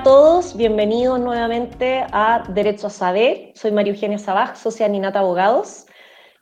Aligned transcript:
Hola 0.00 0.12
a 0.12 0.14
todos, 0.16 0.56
bienvenidos 0.56 1.20
nuevamente 1.20 2.06
a 2.10 2.42
Derecho 2.48 2.86
a 2.86 2.90
Saber. 2.90 3.52
Soy 3.54 3.70
María 3.70 3.92
Eugenia 3.92 4.18
Sabaj, 4.18 4.56
socia 4.56 4.88
Ninata 4.88 5.18
Abogados. 5.18 5.84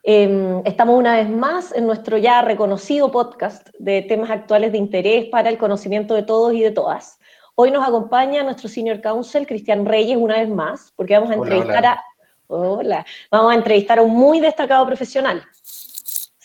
Em, 0.01 0.61
estamos 0.63 0.97
una 0.97 1.17
vez 1.17 1.29
más 1.29 1.73
en 1.75 1.85
nuestro 1.85 2.17
ya 2.17 2.41
reconocido 2.41 3.11
podcast 3.11 3.67
de 3.77 4.01
temas 4.03 4.29
actuales 4.29 4.71
de 4.71 4.77
interés 4.77 5.25
para 5.25 5.49
el 5.49 5.57
conocimiento 5.57 6.13
de 6.15 6.23
todos 6.23 6.53
y 6.53 6.61
de 6.61 6.71
todas. 6.71 7.19
Hoy 7.55 7.69
nos 7.71 7.85
acompaña 7.85 8.43
nuestro 8.43 8.69
senior 8.69 9.01
counsel, 9.01 9.45
Cristian 9.45 9.85
Reyes, 9.85 10.15
una 10.15 10.37
vez 10.37 10.47
más, 10.47 10.93
porque 10.95 11.15
vamos 11.15 11.31
a 11.31 11.33
entrevistar 11.33 11.85
a... 11.85 12.03
Hola, 12.47 13.05
vamos 13.29 13.51
a 13.51 13.55
entrevistar 13.55 13.99
a 13.99 14.03
un 14.03 14.15
muy 14.15 14.39
destacado 14.39 14.85
profesional. 14.85 15.43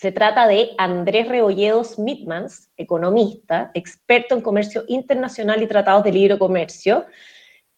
Se 0.04 0.12
trata 0.12 0.46
de 0.46 0.72
Andrés 0.76 1.28
Rebolledos 1.28 1.98
Mitmans, 1.98 2.68
economista, 2.76 3.70
experto 3.72 4.34
en 4.34 4.42
comercio 4.42 4.84
internacional 4.86 5.62
y 5.62 5.66
tratados 5.66 6.04
de 6.04 6.12
libre 6.12 6.38
comercio, 6.38 7.06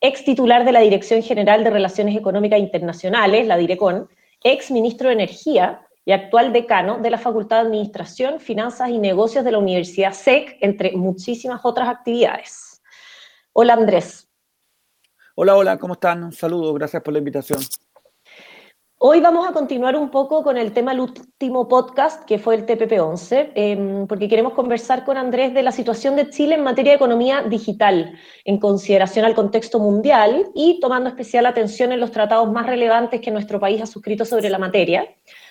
ex 0.01 0.25
titular 0.25 0.65
de 0.65 0.73
la 0.73 0.81
Dirección 0.81 1.23
General 1.23 1.63
de 1.63 1.71
Relaciones 1.71 2.17
Económicas 2.17 2.59
Internacionales, 2.59 3.47
la 3.47 3.57
DIRECON, 3.57 4.09
ex 4.43 4.73
ministro 4.73 5.07
de 5.07 5.15
Energía 5.15 5.87
y 6.05 6.11
actual 6.11 6.53
decano 6.53 6.99
de 6.99 7.11
la 7.11 7.19
Facultad 7.19 7.59
de 7.59 7.69
Administración, 7.69 8.41
Finanzas 8.41 8.91
y 8.91 8.99
Negocios 8.99 9.45
de 9.45 9.53
la 9.53 9.59
Universidad 9.59 10.13
SEC, 10.13 10.59
entre 10.63 10.97
muchísimas 10.97 11.61
otras 11.63 11.89
actividades. 11.89 12.83
Hola 13.53 13.75
Andrés. 13.75 14.29
Hola, 15.37 15.55
hola, 15.55 15.79
¿cómo 15.79 15.93
están? 15.93 16.25
Un 16.25 16.33
saludo, 16.33 16.75
gracias 16.75 17.01
por 17.05 17.13
la 17.13 17.21
invitación. 17.21 17.61
Hoy 18.99 19.21
vamos 19.21 19.47
a 19.47 19.53
continuar 19.53 19.95
un 19.95 20.11
poco 20.11 20.43
con 20.43 20.57
el 20.57 20.73
tema 20.73 20.93
del 20.93 21.01
último 21.01 21.69
podcast, 21.69 22.25
que 22.25 22.39
fue 22.39 22.55
el 22.55 22.65
TPP-11, 22.65 23.53
em, 23.55 24.07
porque 24.07 24.27
queremos 24.27 24.55
conversar 24.55 25.05
con 25.05 25.19
Andrés 25.19 25.53
de 25.53 25.63
la 25.63 25.71
situación 25.71 26.17
de 26.17 26.31
Chile 26.31 26.55
en 26.55 26.63
materia 26.63 26.93
de 26.93 26.97
economía 26.97 27.43
digital, 27.43 28.19
en 28.47 28.59
consideración 28.59 29.27
al 29.27 29.35
contexto 29.35 29.81
mundial 29.81 30.47
y 30.55 30.81
tomando 30.81 31.11
especial 31.11 31.45
atención 31.45 31.93
en 31.93 32.01
los 32.01 32.11
tratados 32.11 32.51
más 32.51 32.65
relevantes 32.65 33.21
que 33.21 33.31
nuestro 33.31 33.61
país 33.61 33.83
ha 33.83 33.87
suscrito 33.87 34.25
sobre 34.25 34.49
la 34.49 34.59
materia, 34.59 35.07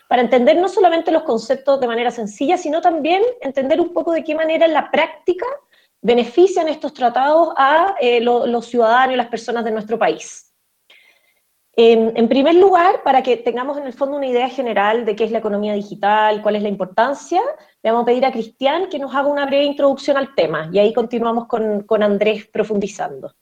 para 0.10 0.24
entender 0.24 0.58
no 0.58 0.68
solamente 0.68 1.12
los 1.12 1.22
conceptos 1.22 1.80
de 1.80 1.88
manera 1.88 2.10
sencilla, 2.10 2.58
sino 2.58 2.82
también 2.82 3.22
entender 3.42 3.80
un 3.80 3.94
poco 3.94 4.12
de 4.12 4.24
qué 4.24 4.34
manera 4.34 4.66
en 4.66 4.74
la 4.74 4.90
práctica 4.90 5.46
benefician 6.02 6.68
estos 6.68 6.96
tratados 6.96 7.54
a 7.58 7.96
eh, 8.02 8.22
los 8.22 8.66
ciudadanos 8.66 9.14
y 9.14 9.18
las 9.18 9.28
personas 9.28 9.64
de 9.64 9.72
nuestro 9.72 10.00
país. 10.00 10.45
En, 11.78 12.30
primer 12.30 12.56
lugar, 12.56 13.04
para 13.04 13.22
que 13.22 13.36
tengamos 13.36 13.78
en 13.78 13.86
el 13.86 13.92
fondo 13.92 14.16
una 14.16 14.28
idea 14.28 14.48
general 14.48 15.04
de 15.04 15.14
qué 15.14 15.26
es 15.26 15.32
la 15.32 15.40
economía 15.40 15.74
digital, 15.74 16.42
cuál 16.42 16.56
es 16.56 16.64
la 16.64 16.70
importancia, 16.70 17.42
le 17.84 17.92
vamos 17.92 18.04
a 18.04 18.06
pedir 18.06 18.26
a 18.26 18.32
Cristian 18.32 18.88
que 18.88 18.98
nos 18.98 19.14
haga 19.14 19.28
una 19.28 19.46
breve 19.46 19.66
introducción 19.66 20.16
al 20.16 20.34
tema 20.34 20.70
y 20.72 20.80
ahí 20.80 20.94
continuamos 20.94 21.48
con, 21.48 22.04
Andrés 22.04 22.48
profundizando. 22.48 23.36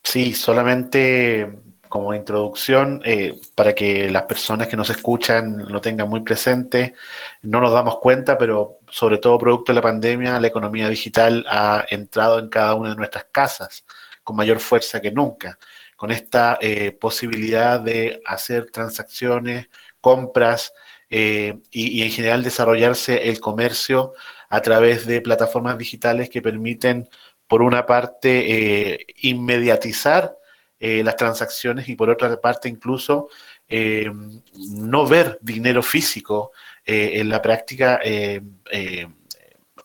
Sí, 0.00 0.32
solamente 0.32 1.58
como 1.88 2.14
introducción, 2.14 3.00
eh, 3.04 3.40
para 3.56 3.74
que 3.74 4.10
las 4.10 4.24
personas 4.24 4.68
que 4.68 4.76
nos 4.76 4.90
escuchan 4.90 5.64
lo 5.68 5.80
tengan 5.80 6.08
muy 6.08 6.20
presente, 6.20 6.94
no 7.42 7.60
nos 7.60 7.72
damos 7.72 7.98
cuenta, 7.98 8.38
pero 8.38 8.78
sobre 8.88 9.18
todo 9.18 9.38
producto 9.38 9.72
de 9.72 9.76
la 9.76 9.82
pandemia, 9.82 10.38
la 10.38 10.46
economía 10.46 10.88
digital 10.88 11.44
ha 11.48 11.84
entrado 11.90 12.38
en 12.38 12.48
cada 12.48 12.74
una 12.74 12.90
de 12.90 12.96
nuestras 12.96 13.26
casas 13.32 13.84
con 14.22 14.36
mayor 14.36 14.60
fuerza 14.60 15.00
que 15.00 15.10
nunca 15.10 15.58
con 15.96 16.10
esta 16.10 16.58
eh, 16.60 16.92
posibilidad 16.92 17.80
de 17.80 18.22
hacer 18.26 18.70
transacciones, 18.70 19.68
compras 20.00 20.72
eh, 21.08 21.58
y, 21.70 22.02
en 22.02 22.10
general 22.10 22.42
desarrollarse 22.42 23.28
el 23.28 23.40
comercio 23.40 24.12
a 24.48 24.60
través 24.60 25.06
de 25.06 25.22
plataformas 25.22 25.78
digitales 25.78 26.28
que 26.28 26.42
permiten, 26.42 27.08
por 27.48 27.62
una 27.62 27.86
parte, 27.86 28.92
eh, 28.92 29.06
inmediatizar 29.22 30.36
las 30.78 31.16
transacciones 31.16 31.88
y 31.88 31.96
por 31.96 32.10
otra 32.10 32.38
parte 32.38 32.68
incluso 32.68 33.28
no 33.70 35.06
ver 35.06 35.38
dinero 35.40 35.82
físico 35.82 36.52
en 36.84 37.30
la 37.30 37.40
práctica 37.40 37.98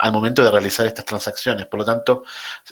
al 0.02 0.12
momento 0.12 0.44
de 0.44 0.52
realizar 0.52 0.86
estas 0.88 1.06
transacciones. 1.06 1.68
Por 1.68 1.80
lo 1.80 1.86
tanto, 1.86 2.24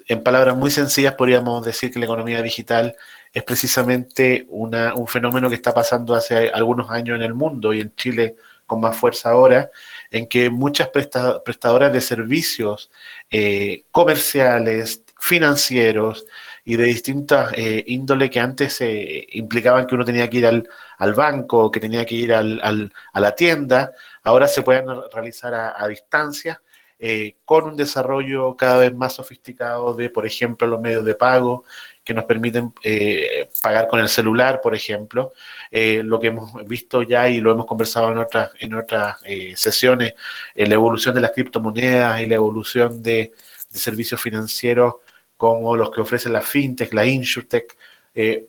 en 0.07 0.21
palabras 0.21 0.57
muy 0.57 0.69
sencillas, 0.71 1.13
podríamos 1.13 1.63
decir 1.63 1.91
que 1.91 1.99
la 1.99 2.05
economía 2.05 2.41
digital 2.41 2.95
es 3.33 3.43
precisamente 3.43 4.45
un 4.49 5.07
fenómeno 5.07 5.49
que 5.49 5.55
está 5.55 5.73
pasando 5.73 6.15
hace 6.15 6.49
algunos 6.49 6.89
años 6.89 7.15
en 7.15 7.23
el 7.23 7.33
mundo 7.33 7.73
y 7.73 7.81
en 7.81 7.95
Chile 7.95 8.35
con 8.65 8.79
más 8.79 8.95
fuerza 8.95 9.31
ahora, 9.31 9.71
en 10.11 10.27
que 10.27 10.49
muchas 10.51 10.89
prestadoras 10.89 11.91
de 11.91 12.01
servicios 12.01 12.91
eh, 13.31 13.83
comerciales, 13.91 15.03
financieros 15.19 16.25
y 16.63 16.75
de 16.77 16.83
distintas 16.85 17.51
eh, 17.55 17.83
índole 17.87 18.29
que 18.29 18.39
antes 18.39 18.79
eh, 18.81 19.25
implicaban 19.31 19.87
que 19.87 19.95
uno 19.95 20.05
tenía 20.05 20.29
que 20.29 20.37
ir 20.37 20.45
al, 20.45 21.13
banco, 21.15 21.71
que 21.71 21.79
tenía 21.79 22.05
que 22.05 22.15
ir 22.15 22.33
al, 22.33 22.91
a 23.13 23.19
la 23.19 23.35
tienda, 23.35 23.91
ahora 24.23 24.47
se 24.47 24.61
pueden 24.61 24.85
realizar 25.11 25.53
a 25.53 25.87
distancia 25.87 26.61
eh, 27.01 27.37
con 27.45 27.63
un 27.63 27.77
desarrollo 27.77 28.57
cada 28.57 28.77
vez 28.79 28.93
más 28.93 29.13
sofisticado 29.13 29.93
de, 29.93 30.09
por 30.09 30.25
ejemplo, 30.25 30.67
los 30.67 30.81
medios 30.81 31.05
de 31.05 31.15
pago 31.15 31.63
que 32.03 32.13
nos 32.13 32.25
permiten 32.25 32.73
eh, 32.83 33.49
pagar 33.61 33.87
con 33.87 34.01
el 34.01 34.09
celular, 34.09 34.59
por 34.61 34.75
ejemplo. 34.75 35.31
Eh, 35.71 36.01
lo 36.03 36.19
que 36.19 36.27
hemos 36.27 36.51
visto 36.67 37.01
ya 37.03 37.29
y 37.29 37.39
lo 37.39 37.51
hemos 37.53 37.65
conversado 37.65 38.11
en 38.11 38.17
otras, 38.17 38.51
en 38.59 38.73
otras 38.73 39.17
sesiones, 39.55 40.13
la 40.55 40.73
evolución 40.73 41.15
de 41.15 41.21
las 41.21 41.31
criptomonedas 41.31 42.21
y 42.21 42.25
la 42.25 42.35
evolución 42.35 43.01
de, 43.01 43.31
servicios 43.71 44.19
financieros 44.19 44.95
como 45.37 45.75
los 45.75 45.91
que 45.91 46.01
ofrece 46.01 46.27
la 46.27 46.41
fintech, 46.41 46.91
la 46.91 47.05
insurtech, 47.05 47.77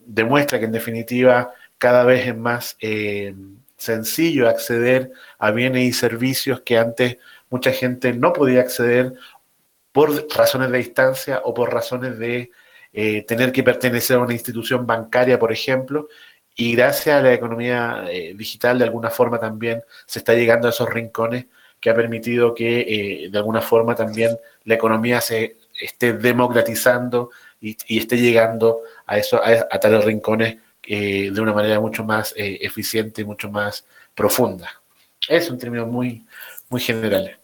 demuestra 0.07 0.59
que 0.59 0.65
en 0.65 0.73
definitiva 0.73 1.53
cada 1.79 2.05
vez 2.05 2.27
es 2.27 2.37
más 2.37 2.77
sencillo 3.77 4.49
acceder 4.49 5.13
a 5.39 5.51
bienes 5.51 5.83
y 5.85 5.93
servicios 5.93 6.63
que 6.63 6.79
antes 6.79 7.19
mucha 7.51 7.73
gente 7.73 8.13
no 8.13 8.33
podía 8.33 8.61
acceder 8.61 9.13
por 9.93 10.11
razones 10.35 10.71
de 10.71 10.79
distancia 10.79 11.43
o 11.45 11.53
por 11.53 11.73
razones 11.73 12.19
de 12.19 12.51
eh, 12.93 13.23
tener 13.23 13.53
que 13.53 13.63
pertenecer 13.63 14.17
a 14.17 14.21
una 14.21 14.33
institución 14.33 14.87
bancaria, 14.87 15.39
por 15.39 15.53
ejemplo, 15.53 16.09
y 16.57 16.75
gracias 16.75 17.17
a 17.17 17.23
la 17.23 17.33
economía 17.33 18.05
eh, 18.11 18.35
digital, 18.37 18.79
de 18.79 18.85
alguna 18.85 19.11
forma 19.11 19.39
también 19.39 19.83
se 20.07 20.19
está 20.21 20.35
llegando 20.35 20.69
a 20.69 20.71
esos 20.71 20.89
rincones 20.89 21.47
que 21.81 21.91
ha 21.91 21.95
permitido 21.95 22.55
que 22.55 22.81
eh, 23.27 23.31
de 23.31 23.39
alguna 23.39 23.61
forma 23.61 23.95
también 23.95 24.37
la 24.65 24.75
economía 24.75 25.21
se 25.21 25.57
esté 25.81 26.13
democratizando 26.13 27.31
y, 27.61 27.77
esté 27.99 28.17
llegando 28.19 28.81
a, 29.07 29.19
eso, 29.19 29.41
a, 29.43 29.79
tales 29.79 30.05
rincones 30.05 30.59
de 30.83 31.41
una 31.41 31.53
manera 31.53 31.79
mucho 31.79 32.05
más 32.05 32.35
eficiente 32.37 33.23
y 33.23 33.25
mucho 33.25 33.51
más 33.51 33.87
profunda. 34.15 34.83
Es 35.29 35.51
un 35.51 35.59
término 35.59 35.87
muy, 35.87 36.27
muy 36.69 36.81
general. 36.81 37.40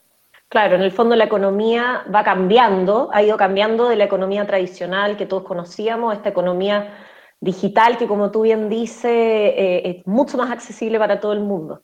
Claro, 0.57 0.77
en 0.77 0.81
el 0.81 0.91
fondo 0.91 1.15
la 1.17 1.25
economía 1.25 2.07
va 2.15 2.25
cambiando, 2.25 3.11
ha 3.13 3.23
ido 3.23 3.37
cambiando 3.37 3.91
de 3.91 3.97
la 3.97 4.05
economía 4.05 4.47
tradicional 4.47 5.15
que 5.19 5.27
todos 5.27 5.43
conocíamos, 5.43 6.15
esta 6.15 6.31
economía 6.31 6.97
digital 7.39 7.99
que, 7.99 8.07
como 8.07 8.31
tú 8.31 8.41
bien 8.41 8.71
dices, 8.71 9.05
eh, 9.05 9.83
es 9.85 10.07
mucho 10.07 10.39
más 10.39 10.51
accesible 10.51 10.99
para 10.99 11.21
todo 11.21 11.35
el 11.35 11.41
mundo. 11.41 11.83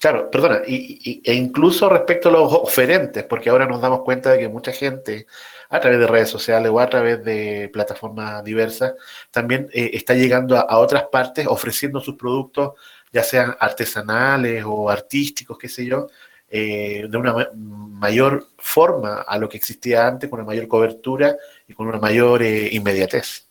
Claro, 0.00 0.28
perdona, 0.32 0.62
y, 0.66 1.22
e 1.24 1.32
incluso 1.32 1.88
respecto 1.88 2.28
a 2.28 2.32
los 2.32 2.52
oferentes, 2.52 3.22
porque 3.22 3.50
ahora 3.50 3.66
nos 3.66 3.80
damos 3.80 4.00
cuenta 4.00 4.32
de 4.32 4.40
que 4.40 4.48
mucha 4.48 4.72
gente, 4.72 5.28
a 5.68 5.78
través 5.78 6.00
de 6.00 6.08
redes 6.08 6.28
sociales 6.28 6.72
o 6.74 6.80
a 6.80 6.90
través 6.90 7.22
de 7.22 7.70
plataformas 7.72 8.42
diversas, 8.42 8.94
también 9.30 9.68
eh, 9.72 9.90
está 9.94 10.14
llegando 10.14 10.56
a, 10.56 10.78
otras 10.78 11.04
partes 11.04 11.46
ofreciendo 11.46 12.00
sus 12.00 12.16
productos, 12.16 12.72
ya 13.12 13.22
sean 13.22 13.54
artesanales 13.60 14.64
o 14.66 14.90
artísticos, 14.90 15.56
qué 15.56 15.68
sé 15.68 15.86
yo, 15.86 16.08
eh, 16.50 17.06
de 17.08 17.16
una 17.18 17.50
mayor 17.54 18.46
forma 18.56 19.20
a 19.20 19.38
lo 19.38 19.48
que 19.48 19.58
existía 19.58 20.06
antes, 20.06 20.30
con 20.30 20.40
una 20.40 20.46
mayor 20.46 20.66
cobertura 20.66 21.36
y 21.66 21.74
con 21.74 21.88
una 21.88 21.98
mayor 21.98 22.42
eh, 22.42 22.70
inmediatez. 22.72 23.48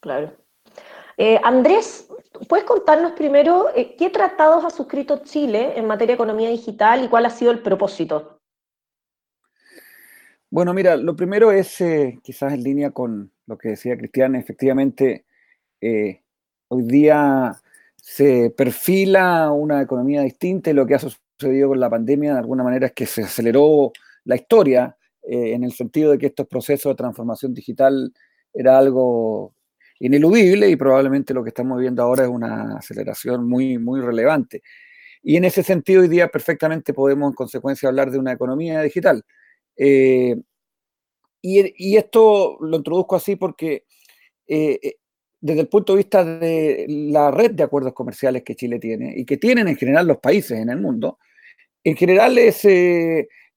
Claro. 0.00 0.32
Eh, 1.16 1.40
Andrés, 1.42 2.06
¿puedes 2.46 2.66
contarnos 2.66 3.12
primero 3.12 3.68
qué 3.74 4.10
tratados 4.10 4.64
ha 4.64 4.70
suscrito 4.70 5.22
Chile 5.24 5.72
en 5.76 5.86
materia 5.86 6.12
de 6.12 6.16
economía 6.16 6.50
digital 6.50 7.02
y 7.02 7.08
cuál 7.08 7.24
ha 7.26 7.30
sido 7.30 7.50
el 7.50 7.60
propósito? 7.60 8.40
Bueno, 10.50 10.74
mira, 10.74 10.96
lo 10.96 11.16
primero 11.16 11.50
es 11.50 11.82
quizás 12.22 12.52
en 12.52 12.62
línea 12.62 12.90
con 12.90 13.32
lo 13.46 13.56
que 13.56 13.70
decía 13.70 13.96
Cristian, 13.96 14.34
efectivamente, 14.34 15.24
hoy 15.80 16.82
día 16.82 17.60
se 17.96 18.50
perfila 18.50 19.50
una 19.50 19.82
economía 19.82 20.22
distinta 20.22 20.70
y 20.70 20.74
lo 20.74 20.86
que 20.86 20.94
ha 20.94 20.98
sucedido 20.98 21.27
con 21.38 21.80
la 21.80 21.88
pandemia 21.88 22.32
de 22.32 22.38
alguna 22.38 22.64
manera 22.64 22.86
es 22.86 22.92
que 22.92 23.06
se 23.06 23.22
aceleró 23.22 23.92
la 24.24 24.36
historia 24.36 24.96
eh, 25.22 25.52
en 25.52 25.64
el 25.64 25.72
sentido 25.72 26.12
de 26.12 26.18
que 26.18 26.26
estos 26.26 26.46
procesos 26.46 26.92
de 26.92 26.96
transformación 26.96 27.54
digital 27.54 28.12
era 28.52 28.78
algo 28.78 29.54
ineludible 30.00 30.68
y 30.68 30.76
probablemente 30.76 31.34
lo 31.34 31.42
que 31.42 31.50
estamos 31.50 31.80
viendo 31.80 32.02
ahora 32.02 32.24
es 32.24 32.30
una 32.30 32.76
aceleración 32.76 33.48
muy, 33.48 33.78
muy 33.78 34.00
relevante. 34.00 34.62
Y 35.22 35.36
en 35.36 35.44
ese 35.44 35.62
sentido 35.62 36.02
hoy 36.02 36.08
día 36.08 36.28
perfectamente 36.28 36.94
podemos 36.94 37.30
en 37.30 37.34
consecuencia 37.34 37.88
hablar 37.88 38.10
de 38.10 38.18
una 38.18 38.32
economía 38.32 38.80
digital. 38.82 39.24
Eh, 39.76 40.36
y, 41.40 41.72
y, 41.92 41.96
esto 41.96 42.58
lo 42.60 42.76
introduzco 42.76 43.14
así 43.14 43.36
porque 43.36 43.84
desde 45.40 45.60
el 45.60 45.68
punto 45.68 45.92
de 45.92 45.98
vista 45.98 46.24
de 46.24 46.86
la 46.88 47.30
red 47.30 47.52
de 47.52 47.62
acuerdos 47.62 47.92
comerciales 47.92 48.42
que 48.42 48.56
Chile 48.56 48.78
tiene 48.78 49.14
y 49.16 49.24
que 49.24 49.36
tienen 49.36 49.68
en 49.68 49.76
general 49.76 50.06
los 50.06 50.18
países 50.18 50.58
en 50.58 50.70
el 50.70 50.80
mundo, 50.80 51.18
en 51.88 51.96
general 51.96 52.38
es 52.38 52.64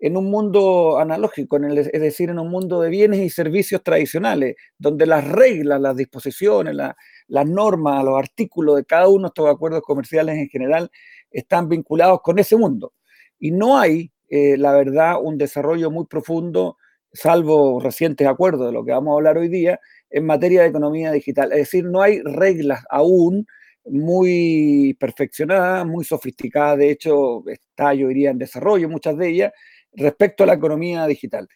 en 0.01 0.17
un 0.17 0.31
mundo 0.31 0.97
analógico, 0.97 1.57
es 1.57 1.91
decir, 1.91 2.31
en 2.31 2.39
un 2.39 2.49
mundo 2.49 2.81
de 2.81 2.89
bienes 2.89 3.19
y 3.19 3.29
servicios 3.29 3.83
tradicionales, 3.83 4.55
donde 4.77 5.05
las 5.05 5.27
reglas, 5.27 5.79
las 5.79 5.95
disposiciones, 5.95 6.75
las 6.75 7.47
normas, 7.47 8.03
los 8.03 8.17
artículos 8.17 8.77
de 8.77 8.85
cada 8.85 9.07
uno 9.07 9.23
de 9.23 9.27
estos 9.27 9.47
acuerdos 9.47 9.81
comerciales 9.83 10.37
en 10.37 10.49
general 10.49 10.89
están 11.29 11.69
vinculados 11.69 12.21
con 12.21 12.39
ese 12.39 12.57
mundo. 12.57 12.93
Y 13.37 13.51
no 13.51 13.77
hay, 13.77 14.11
eh, 14.29 14.57
la 14.57 14.71
verdad, 14.71 15.17
un 15.21 15.37
desarrollo 15.37 15.91
muy 15.91 16.07
profundo, 16.07 16.77
salvo 17.13 17.79
recientes 17.79 18.27
acuerdos 18.27 18.67
de 18.67 18.73
lo 18.73 18.83
que 18.83 18.93
vamos 18.93 19.11
a 19.11 19.15
hablar 19.17 19.37
hoy 19.37 19.49
día, 19.49 19.79
en 20.09 20.25
materia 20.25 20.61
de 20.61 20.69
economía 20.69 21.11
digital. 21.11 21.51
Es 21.51 21.59
decir, 21.59 21.85
no 21.85 22.01
hay 22.01 22.21
reglas 22.23 22.83
aún 22.89 23.45
muy 23.85 24.95
perfeccionadas, 24.99 25.85
muy 25.85 26.05
sofisticadas, 26.05 26.77
de 26.77 26.91
hecho 26.91 27.43
está, 27.47 27.93
yo 27.93 28.07
diría, 28.07 28.31
en 28.31 28.37
desarrollo 28.37 28.89
muchas 28.89 29.17
de 29.17 29.29
ellas, 29.29 29.53
respecto 29.93 30.43
a 30.43 30.47
la 30.47 30.53
economía 30.53 31.05
digital. 31.07 31.47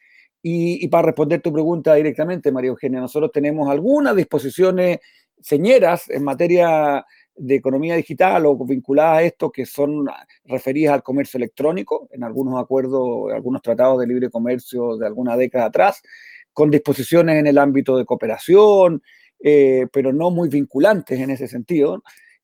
Y, 0.47 0.87
para 0.89 1.07
responder 1.07 1.41
tu 1.41 1.51
pregunta 1.51 1.95
directamente, 1.95 2.51
María 2.51 2.69
Eugenia, 2.69 2.99
nosotros 2.99 3.31
tenemos 3.31 3.67
algunas 3.67 4.15
disposiciones 4.15 4.99
señeras 5.41 6.09
en 6.09 6.23
materia 6.23 7.03
de 7.35 7.55
economía 7.55 7.95
digital 7.95 8.45
o 8.45 8.55
vinculadas 8.65 9.17
a 9.17 9.23
esto 9.23 9.51
que 9.51 9.65
son 9.65 10.05
referidas 10.45 10.93
al 10.93 11.03
comercio 11.03 11.37
electrónico, 11.37 12.07
en 12.11 12.23
algunos 12.23 12.61
acuerdos, 12.61 13.33
algunos 13.33 13.61
tratados 13.61 13.99
de 13.99 14.07
libre 14.07 14.29
comercio 14.29 14.97
de 14.97 15.07
alguna 15.07 15.35
década 15.35 15.65
atrás, 15.65 16.01
con 16.53 16.69
disposiciones 16.69 17.37
en 17.37 17.47
el 17.47 17.57
ámbito 17.57 17.97
de 17.97 18.05
cooperación, 18.05 19.01
eh, 19.47 19.85
pero 19.93 20.11
no 20.11 20.31
muy 20.31 20.49
vinculantes 20.49 21.19
en 21.19 21.29
ese 21.29 21.47
sentido. 21.47 22.01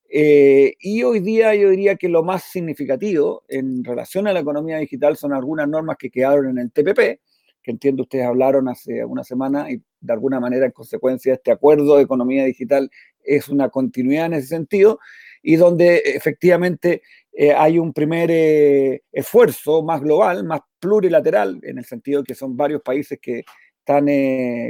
Eh, 0.08 0.74
y 0.78 1.02
hoy 1.02 1.18
día 1.18 1.52
yo 1.52 1.68
diría 1.70 1.96
que 1.96 2.08
lo 2.08 2.22
más 2.22 2.44
significativo 2.44 3.42
en 3.48 3.82
relación 3.82 4.28
a 4.28 4.32
la 4.32 4.38
economía 4.38 4.78
digital 4.78 5.16
son 5.16 5.32
algunas 5.32 5.68
normas 5.68 5.96
que 5.98 6.10
quedaron 6.10 6.50
en 6.50 6.58
el 6.58 6.70
TPP, 6.70 7.20
que 7.60 7.70
entiendo 7.72 8.04
ustedes 8.04 8.24
hablaron 8.24 8.68
hace 8.68 9.04
una 9.04 9.24
semana 9.24 9.68
y 9.68 9.82
de 10.00 10.12
alguna 10.12 10.38
manera 10.38 10.66
en 10.66 10.70
consecuencia 10.70 11.34
este 11.34 11.50
acuerdo 11.50 11.96
de 11.96 12.04
economía 12.04 12.44
digital 12.44 12.88
es 13.24 13.48
una 13.48 13.68
continuidad 13.68 14.26
en 14.26 14.34
ese 14.34 14.46
sentido 14.46 15.00
y 15.42 15.56
donde 15.56 16.02
efectivamente 16.04 17.02
eh, 17.32 17.52
hay 17.52 17.80
un 17.80 17.92
primer 17.92 18.30
eh, 18.30 19.02
esfuerzo 19.10 19.82
más 19.82 20.00
global, 20.00 20.44
más 20.44 20.60
plurilateral, 20.78 21.58
en 21.64 21.78
el 21.78 21.84
sentido 21.84 22.22
que 22.22 22.36
son 22.36 22.56
varios 22.56 22.80
países 22.80 23.18
que 23.20 23.42
están 23.84 24.06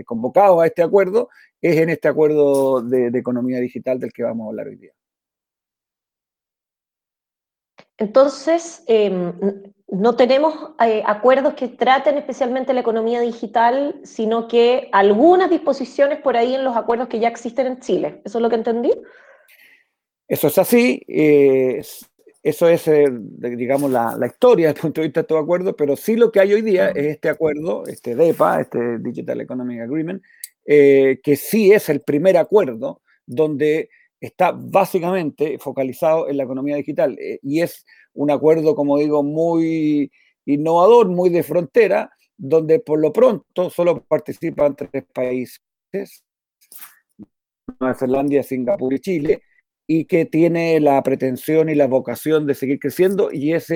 convocados 0.05 0.62
a 0.62 0.67
este 0.67 0.82
acuerdo, 0.82 1.29
es 1.61 1.76
en 1.76 1.91
este 1.91 2.09
acuerdo 2.09 2.81
de 2.82 3.17
economía 3.19 3.61
digital 3.61 4.00
del 4.00 4.12
que 4.12 4.23
vamos 4.23 4.47
a 4.47 4.49
hablar 4.49 4.69
hoy 4.69 4.76
día. 4.76 4.93
Entonces, 8.03 8.82
em, 8.88 9.32
no 9.87 10.17
tenemos 10.17 10.73
eh, 10.85 11.05
acuerdos 11.06 11.55
que 11.55 11.69
traten 11.69 12.19
especialmente 12.19 12.73
la 12.73 12.81
economía 12.81 13.20
digital, 13.20 14.00
sino 14.03 14.49
que 14.49 14.88
algunas 14.91 15.50
disposiciones 15.50 16.19
por 16.20 16.37
ahí 16.37 16.55
en 16.55 16.64
los 16.64 16.76
acuerdos 16.76 17.06
que 17.06 17.20
ya 17.20 17.29
existen 17.29 17.69
en 17.69 17.79
Chile. 17.79 18.20
¿Eso 18.25 18.38
es 18.38 18.43
lo 18.43 18.49
que 18.49 18.56
entendí? 18.56 18.91
Eso 20.26 20.49
es 20.49 20.59
así. 20.59 21.03
Eh, 21.06 21.81
eso 22.42 22.68
es, 22.68 22.88
eh, 22.88 23.06
digamos, 23.10 23.90
la, 23.90 24.18
historia 24.26 24.68
desde 24.72 24.78
el 24.78 24.82
punto 24.82 25.00
de 25.00 25.06
vista 25.06 25.20
de 25.22 25.26
todo 25.26 25.38
acuerdo, 25.38 25.76
pero 25.76 25.96
sí 25.96 26.16
lo 26.16 26.32
que 26.32 26.40
hay 26.40 26.52
hoy 26.52 26.62
día 26.62 26.90
es 26.90 27.06
este 27.06 27.28
acuerdo, 27.28 27.86
este 27.86 28.14
DEPA, 28.14 28.60
este 28.60 28.98
Digital 28.98 29.40
Economic 29.40 29.80
Agreement, 29.80 30.22
que 30.64 31.36
sí 31.36 31.72
es 31.72 31.88
el 31.88 32.00
primer 32.02 32.36
acuerdo 32.36 33.02
donde 33.26 33.88
está 34.22 34.52
básicamente 34.52 35.58
focalizado 35.58 36.28
en 36.28 36.36
la 36.36 36.44
economía 36.44 36.76
digital 36.76 37.18
eh, 37.18 37.40
y 37.42 37.60
es 37.60 37.84
un 38.14 38.30
acuerdo, 38.30 38.76
como 38.76 38.96
digo, 38.98 39.22
muy 39.24 40.12
innovador, 40.44 41.08
muy 41.08 41.28
de 41.28 41.42
frontera, 41.42 42.12
donde 42.36 42.78
por 42.78 43.00
lo 43.00 43.12
pronto 43.12 43.68
solo 43.68 44.04
participan 44.04 44.76
tres 44.76 45.04
países, 45.12 46.24
Nueva 47.80 47.94
Zelanda, 47.94 48.42
Singapur 48.42 48.94
y 48.94 49.00
Chile, 49.00 49.42
y 49.94 50.06
que 50.06 50.24
tiene 50.24 50.80
la 50.80 51.02
pretensión 51.02 51.68
y 51.68 51.74
la 51.74 51.86
vocación 51.86 52.46
de 52.46 52.54
seguir 52.54 52.78
creciendo 52.78 53.28
y 53.30 53.52
es 53.52 53.70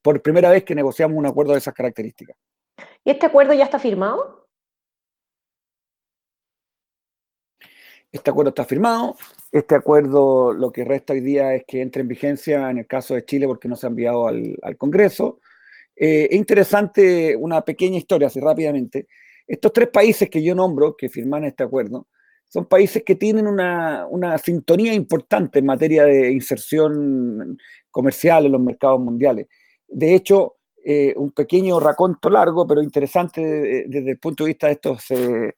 por 0.00 0.22
primera 0.22 0.48
vez 0.48 0.64
que 0.64 0.74
negociamos 0.74 1.18
un 1.18 1.26
acuerdo 1.26 1.52
de 1.52 1.58
esas 1.58 1.74
características. 1.74 2.38
¿Y 3.04 3.10
este 3.10 3.26
acuerdo 3.26 3.52
ya 3.52 3.64
está 3.64 3.78
firmado? 3.78 4.48
Este 8.10 8.30
acuerdo 8.30 8.48
está 8.48 8.64
firmado, 8.64 9.16
este 9.52 9.74
acuerdo 9.74 10.54
lo 10.54 10.72
que 10.72 10.86
resta 10.86 11.12
hoy 11.12 11.20
día 11.20 11.54
es 11.54 11.64
que 11.66 11.82
entre 11.82 12.00
en 12.00 12.08
vigencia 12.08 12.70
en 12.70 12.78
el 12.78 12.86
caso 12.86 13.14
de 13.14 13.26
Chile 13.26 13.46
porque 13.46 13.68
no 13.68 13.76
se 13.76 13.86
ha 13.86 13.90
enviado 13.90 14.26
al, 14.26 14.56
Congreso. 14.78 15.40
Eh, 15.94 16.28
es 16.30 16.36
interesante 16.38 17.36
una 17.36 17.60
pequeña 17.60 17.98
historia, 17.98 18.28
así 18.28 18.40
rápidamente. 18.40 19.06
Estos 19.46 19.74
tres 19.74 19.88
países 19.88 20.30
que 20.30 20.42
yo 20.42 20.54
nombro, 20.54 20.96
que 20.96 21.10
firman 21.10 21.44
este 21.44 21.64
acuerdo, 21.64 22.06
son 22.48 22.66
países 22.66 23.02
que 23.04 23.14
tienen 23.14 23.46
una, 23.46 24.38
sintonía 24.38 24.94
importante 24.94 25.58
en 25.58 25.66
materia 25.66 26.04
de 26.04 26.32
inserción 26.32 27.58
comercial 27.90 28.46
en 28.46 28.52
los 28.52 28.60
mercados 28.60 29.00
mundiales. 29.00 29.46
De 29.86 30.14
hecho, 30.14 30.56
eh, 30.84 31.14
un 31.16 31.32
pequeño 31.32 31.80
raconto 31.80 32.30
largo, 32.30 32.66
pero 32.66 32.82
interesante 32.82 33.84
desde 33.86 34.10
el 34.10 34.18
punto 34.18 34.44
de 34.44 34.48
vista 34.48 34.68
de 34.68 34.72
estos 34.74 35.04
eh, 35.10 35.54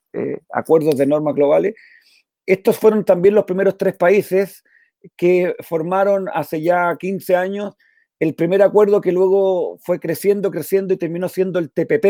acuerdos 0.52 0.96
de 0.96 1.06
normas 1.06 1.34
globales, 1.34 1.75
estos 2.46 2.76
fueron 2.78 3.04
también 3.04 3.34
los 3.34 3.44
primeros 3.44 3.76
tres 3.76 3.96
países 3.96 4.64
que 5.16 5.54
formaron 5.60 6.28
hace 6.32 6.60
ya 6.60 6.96
15 6.98 7.36
años 7.36 7.75
el 8.20 8.34
primer 8.34 8.62
acuerdo 8.62 9.00
que 9.00 9.12
luego 9.12 9.78
fue 9.78 9.98
creciendo, 9.98 10.50
creciendo 10.50 10.93
y 10.93 10.98
terminó 10.98 11.28
siendo 11.28 11.58
el 11.58 11.70
TPP, 11.70 12.04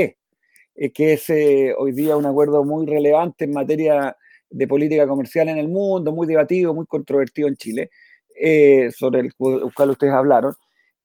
eh, 0.75 0.93
que 0.93 1.13
es 1.13 1.31
eh, 1.31 1.73
hoy 1.79 1.93
día 1.93 2.17
un 2.17 2.27
acuerdo 2.27 2.65
muy 2.65 2.85
relevante 2.85 3.45
en 3.45 3.53
materia 3.53 4.17
de 4.51 4.67
política 4.67 5.07
comercial 5.07 5.49
en 5.49 5.59
el 5.59 5.69
mundo, 5.69 6.13
muy 6.13 6.27
debatido, 6.27 6.75
muy 6.75 6.87
controvertido 6.87 7.49
en 7.49 7.57
Chile, 7.57 7.91
eh, 8.39 8.91
sobre 8.91 9.21
el 9.21 9.35
cual 9.35 9.91
ustedes 9.91 10.13
hablaron. 10.13 10.55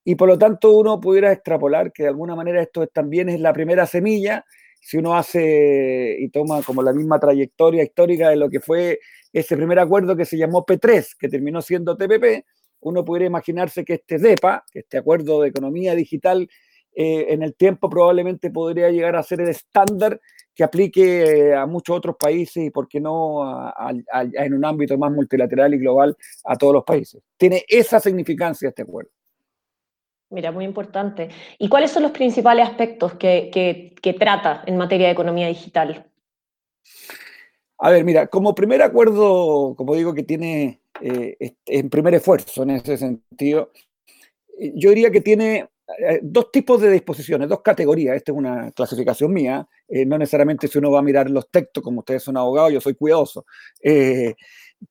Y 0.04 0.16
por 0.16 0.28
lo 0.28 0.38
tanto 0.38 0.78
uno 0.78 1.00
pudiera 1.00 1.32
extrapolar 1.32 1.92
que 1.92 2.04
de 2.04 2.10
alguna 2.10 2.36
manera 2.36 2.62
esto 2.62 2.86
también 2.88 3.30
es 3.30 3.40
la 3.40 3.54
primera 3.54 3.86
semilla 3.86 4.46
si 4.86 4.98
uno 4.98 5.16
hace 5.16 6.16
y 6.20 6.30
toma 6.30 6.62
como 6.62 6.84
la 6.84 6.94
misma 6.94 7.20
trayectoria 7.20 7.82
histórica 7.82 8.30
de 8.30 8.36
lo 8.36 8.52
que 8.52 8.60
fue 8.60 9.00
ese 9.34 9.58
primer 9.58 9.80
acuerdo 9.80 10.16
que 10.16 10.26
se 10.26 10.38
llamó 10.38 10.64
P3, 10.64 11.16
que 11.18 11.28
terminó 11.28 11.64
siendo 11.64 11.98
TPP, 11.98 12.46
uno 12.82 13.04
podría 13.04 13.26
imaginarse 13.26 13.84
que 13.84 13.96
este 13.96 14.20
DEPA, 14.20 14.64
este 14.72 15.00
acuerdo 15.00 15.42
de 15.42 15.50
economía 15.50 15.96
digital, 15.96 16.48
eh, 16.94 17.26
en 17.30 17.42
el 17.42 17.56
tiempo 17.56 17.90
probablemente 17.90 18.52
podría 18.52 18.92
llegar 18.92 19.16
a 19.16 19.24
ser 19.24 19.42
el 19.42 19.50
estándar 19.50 20.22
que 20.56 20.64
aplique 20.64 21.54
a 21.54 21.66
muchos 21.66 21.98
otros 21.98 22.16
países 22.18 22.64
y, 22.64 22.70
por 22.70 22.88
qué 22.88 23.02
no, 23.02 23.74
en 24.34 24.54
un 24.54 24.66
ámbito 24.66 24.98
más 24.98 25.12
multilateral 25.12 25.74
y 25.74 25.80
global 25.80 26.16
a 26.46 26.56
todos 26.56 26.74
los 26.74 26.84
países. 26.84 27.22
Tiene 27.38 27.66
esa 27.68 28.00
significancia 28.00 28.70
este 28.70 28.84
acuerdo. 28.84 29.12
Mira, 30.30 30.52
muy 30.52 30.66
importante. 30.66 31.30
¿Y 31.60 31.70
cuáles 31.70 31.92
son 31.92 32.04
los 32.04 32.12
principales 32.12 32.68
aspectos 32.68 33.14
que, 33.16 33.94
trata 34.18 34.64
en 34.66 34.78
materia 34.78 35.08
de 35.08 35.14
economía 35.14 35.48
digital? 35.48 36.10
A 37.78 37.90
ver, 37.90 38.06
mira, 38.06 38.28
como 38.28 38.56
primer 38.56 38.82
acuerdo, 38.82 39.76
como 39.76 39.94
digo, 39.96 40.14
que 40.14 40.24
tiene 40.24 40.82
eh, 41.02 41.56
en 41.66 41.90
primer 41.90 42.16
esfuerzo 42.16 42.64
en 42.64 42.72
ese 42.72 42.98
sentido, 42.98 43.72
eh, 44.58 44.72
yo 44.76 44.90
diría 44.90 45.12
que 45.12 45.22
tiene 45.22 45.68
dos 46.22 46.52
tipos 46.52 46.82
de 46.82 46.92
disposiciones, 46.92 47.48
dos 47.48 47.62
categorías. 47.62 48.16
Esta 48.16 48.32
es 48.32 48.38
una 48.38 48.72
clasificación 48.72 49.32
mía, 49.32 49.68
no 49.90 50.18
necesariamente 50.18 50.68
si 50.68 50.78
uno 50.78 50.92
va 50.92 51.00
a 51.00 51.04
mirar 51.04 51.30
los 51.30 51.50
textos, 51.50 51.84
como 51.84 52.00
ustedes 52.00 52.24
son 52.24 52.38
abogados, 52.38 52.74
yo 52.74 52.82
soy 52.82 52.96
cuidadoso, 52.96 53.46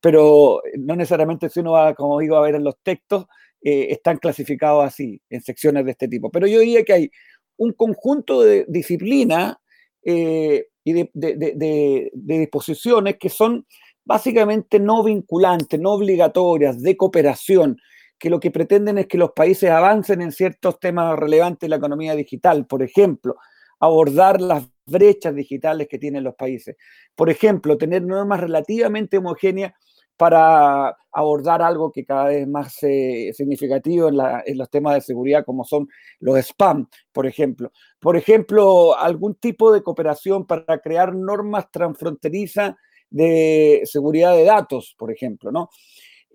pero 0.01 0.63
no 0.79 0.97
necesariamente 0.97 1.49
si 1.49 1.61
uno 1.61 1.73
va, 1.73 1.95
como 1.95 2.21
digo, 2.21 2.37
a 2.37 2.43
ver 2.43 2.55
en 2.55 2.65
los 2.65 2.77
textos, 2.83 3.27
eh, 3.67 3.93
están 3.93 4.19
clasificados 4.19 4.85
así, 4.85 5.23
en 5.31 5.41
secciones 5.41 5.87
de 5.87 5.93
este 5.93 6.07
tipo. 6.07 6.31
Pero 6.31 6.47
yo 6.47 6.61
diría 6.61 6.85
que 6.85 6.93
hay 6.93 7.11
un 7.57 7.73
conjunto 7.73 8.43
de 8.43 8.67
disciplinas 8.69 9.57
eh, 10.05 10.67
y 10.85 10.93
de, 10.93 12.11
disposiciones 12.13 13.17
que 13.19 13.31
son 13.31 13.67
básicamente 14.05 14.79
no 14.79 15.03
vinculantes, 15.03 15.81
no 15.81 15.93
obligatorias, 15.93 16.83
de 16.83 16.95
cooperación, 16.95 17.79
que 18.19 18.31
lo 18.31 18.41
que 18.41 18.51
pretenden 18.51 18.99
es 18.99 19.07
que 19.07 19.19
los 19.19 19.33
países 19.33 19.71
avancen 19.71 20.23
en 20.23 20.33
ciertos 20.33 20.79
temas 20.81 21.19
relevantes 21.19 21.61
de 21.61 21.69
la 21.69 21.77
economía 21.77 22.15
digital. 22.15 22.67
Por 22.67 22.83
ejemplo, 22.83 23.37
abordar 23.81 24.41
las 24.41 24.65
brechas 24.87 25.35
digitales 25.35 25.89
que 25.89 25.99
tienen 25.99 26.25
los 26.25 26.35
países. 26.35 26.77
Por 27.15 27.31
ejemplo, 27.31 27.79
tener 27.79 28.03
normas 28.03 28.41
relativamente 28.41 29.19
homogéneas 29.19 29.73
para 30.17 30.97
abordar 31.13 31.61
algo 31.63 31.91
que 31.91 32.05
cada 32.05 32.27
vez 32.27 32.47
más 32.47 32.77
eh, 32.83 33.33
significativo 33.35 34.09
en, 34.09 34.59
los 34.59 34.71
temas 34.71 34.95
de 34.95 35.01
seguridad, 35.01 35.45
como 35.45 35.65
son 35.65 35.89
los 36.21 36.39
spam, 36.39 36.89
por 37.13 37.27
ejemplo. 37.27 37.73
Por 37.99 38.17
ejemplo, 38.17 38.97
algún 38.97 39.35
tipo 39.35 39.73
de 39.73 39.83
cooperación 39.83 40.47
para 40.47 40.79
crear 40.79 41.15
normas 41.15 41.71
transfronterizas 41.71 42.75
de 43.11 43.83
seguridad 43.85 44.35
de 44.35 44.45
datos, 44.45 44.95
por 44.99 45.11
ejemplo, 45.13 45.51
¿no? 45.51 45.71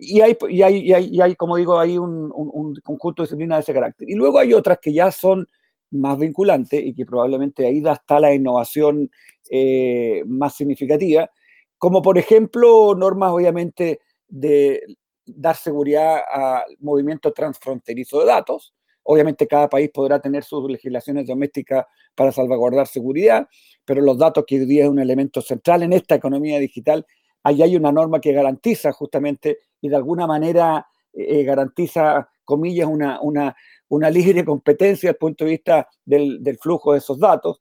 Y 0.02 0.22
hay, 0.22 0.38
y 0.50 0.62
hay, 0.62 0.78
y 1.12 1.22
hay, 1.22 1.36
como 1.36 1.58
digo, 1.58 1.78
hay 1.78 1.98
un, 1.98 2.32
un, 2.34 2.74
conjunto 2.84 3.22
de 3.22 3.28
disciplinas 3.28 3.58
de 3.58 3.62
ese 3.64 3.74
carácter. 3.74 4.10
Y 4.10 4.16
luego 4.16 4.40
hay 4.40 4.54
otras 4.54 4.80
que 4.82 4.94
ya 4.94 5.12
son 5.12 5.46
más 5.92 6.18
vinculantes 6.18 6.82
y 6.84 6.94
que 6.94 7.06
probablemente 7.06 7.66
ahí 7.66 7.84
hasta 7.86 8.20
la 8.20 8.34
innovación 8.34 9.12
eh, 9.50 10.24
más 10.26 10.56
significativa, 10.56 11.30
como 11.78 12.02
por 12.02 12.18
ejemplo 12.18 12.94
normas 12.96 13.32
obviamente 13.32 14.00
de 14.28 14.82
dar 15.26 15.56
seguridad 15.56 16.20
al 16.32 16.78
movimiento 16.80 17.32
transfronterizo 17.32 18.20
de 18.20 18.28
datos. 18.28 18.74
Obviamente 19.04 19.48
cada 19.48 19.68
país 19.68 19.90
podrá 19.92 20.20
tener 20.20 20.44
sus 20.44 20.70
legislaciones 20.70 21.26
domésticas 21.26 21.86
para 22.14 22.32
salvaguardar 22.32 22.86
seguridad, 22.86 23.48
pero 23.86 24.02
los 24.02 24.18
datos 24.18 24.44
que 24.46 24.60
hoy 24.60 24.66
día 24.66 24.84
es 24.84 24.90
un 24.90 25.00
elemento 25.00 25.42
central 25.42 25.84
en 25.84 25.94
esta 25.94 26.16
economía 26.16 26.60
digital, 26.60 27.06
ahí 27.44 27.62
hay 27.62 27.76
una 27.76 27.92
norma 27.92 28.20
que 28.20 28.34
garantiza 28.34 28.92
justamente 28.92 29.60
y 29.82 29.90
de 29.90 29.96
alguna 29.96 30.28
manera 30.28 30.86
eh, 31.14 31.44
garantiza, 31.44 32.30
comillas, 32.44 32.88
una, 32.88 33.20
una, 33.22 33.56
una, 33.88 34.10
libre 34.10 34.46
competencia 34.46 35.10
desde 35.10 35.16
el 35.16 35.18
punto 35.18 35.46
de 35.46 35.52
vista 35.52 35.88
del, 36.06 36.58
flujo 36.62 36.94
de 36.94 37.00
esos 37.00 37.20
datos. 37.20 37.60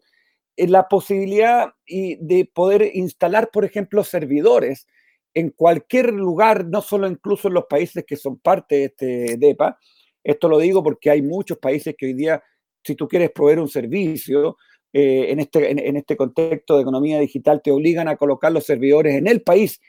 Eh, 0.57 0.69
la 0.69 0.89
posibilidad 0.89 1.69
de 1.87 2.51
poder 2.53 2.91
instalar, 2.95 3.51
por 3.51 3.65
ejemplo, 3.65 4.05
servidores 4.05 4.87
en 5.35 5.51
cualquier 5.51 6.13
lugar, 6.13 6.67
no 6.67 6.83
solo 6.83 7.07
incluso 7.07 7.49
en 7.49 7.55
los 7.55 7.67
países 7.67 8.05
que 8.07 8.17
son 8.17 8.39
parte 8.39 8.75
de 8.75 8.85
este 8.85 9.37
DEPA. 9.39 9.79
Esto 10.25 10.49
lo 10.49 10.59
digo 10.59 10.83
porque 10.83 11.11
hay 11.11 11.23
muchos 11.23 11.59
países 11.59 11.95
que 11.97 12.07
hoy 12.07 12.15
día, 12.15 12.43
si 12.83 12.95
tú 12.95 13.07
quieres 13.07 13.31
proveer 13.31 13.61
un 13.61 13.69
servicio, 13.69 14.57
eh, 14.93 15.27
en, 15.31 15.41
este, 15.41 15.71
en, 15.71 15.97
este 15.97 16.17
contexto 16.17 16.77
de 16.77 16.83
economía 16.83 17.19
digital, 17.21 17.61
te 17.63 17.71
obligan 17.71 18.09
a 18.09 18.17
colocar 18.17 18.53
los 18.53 18.65
servidores 18.65 19.15
en 19.17 19.27
el 19.27 19.43
país 19.43 19.81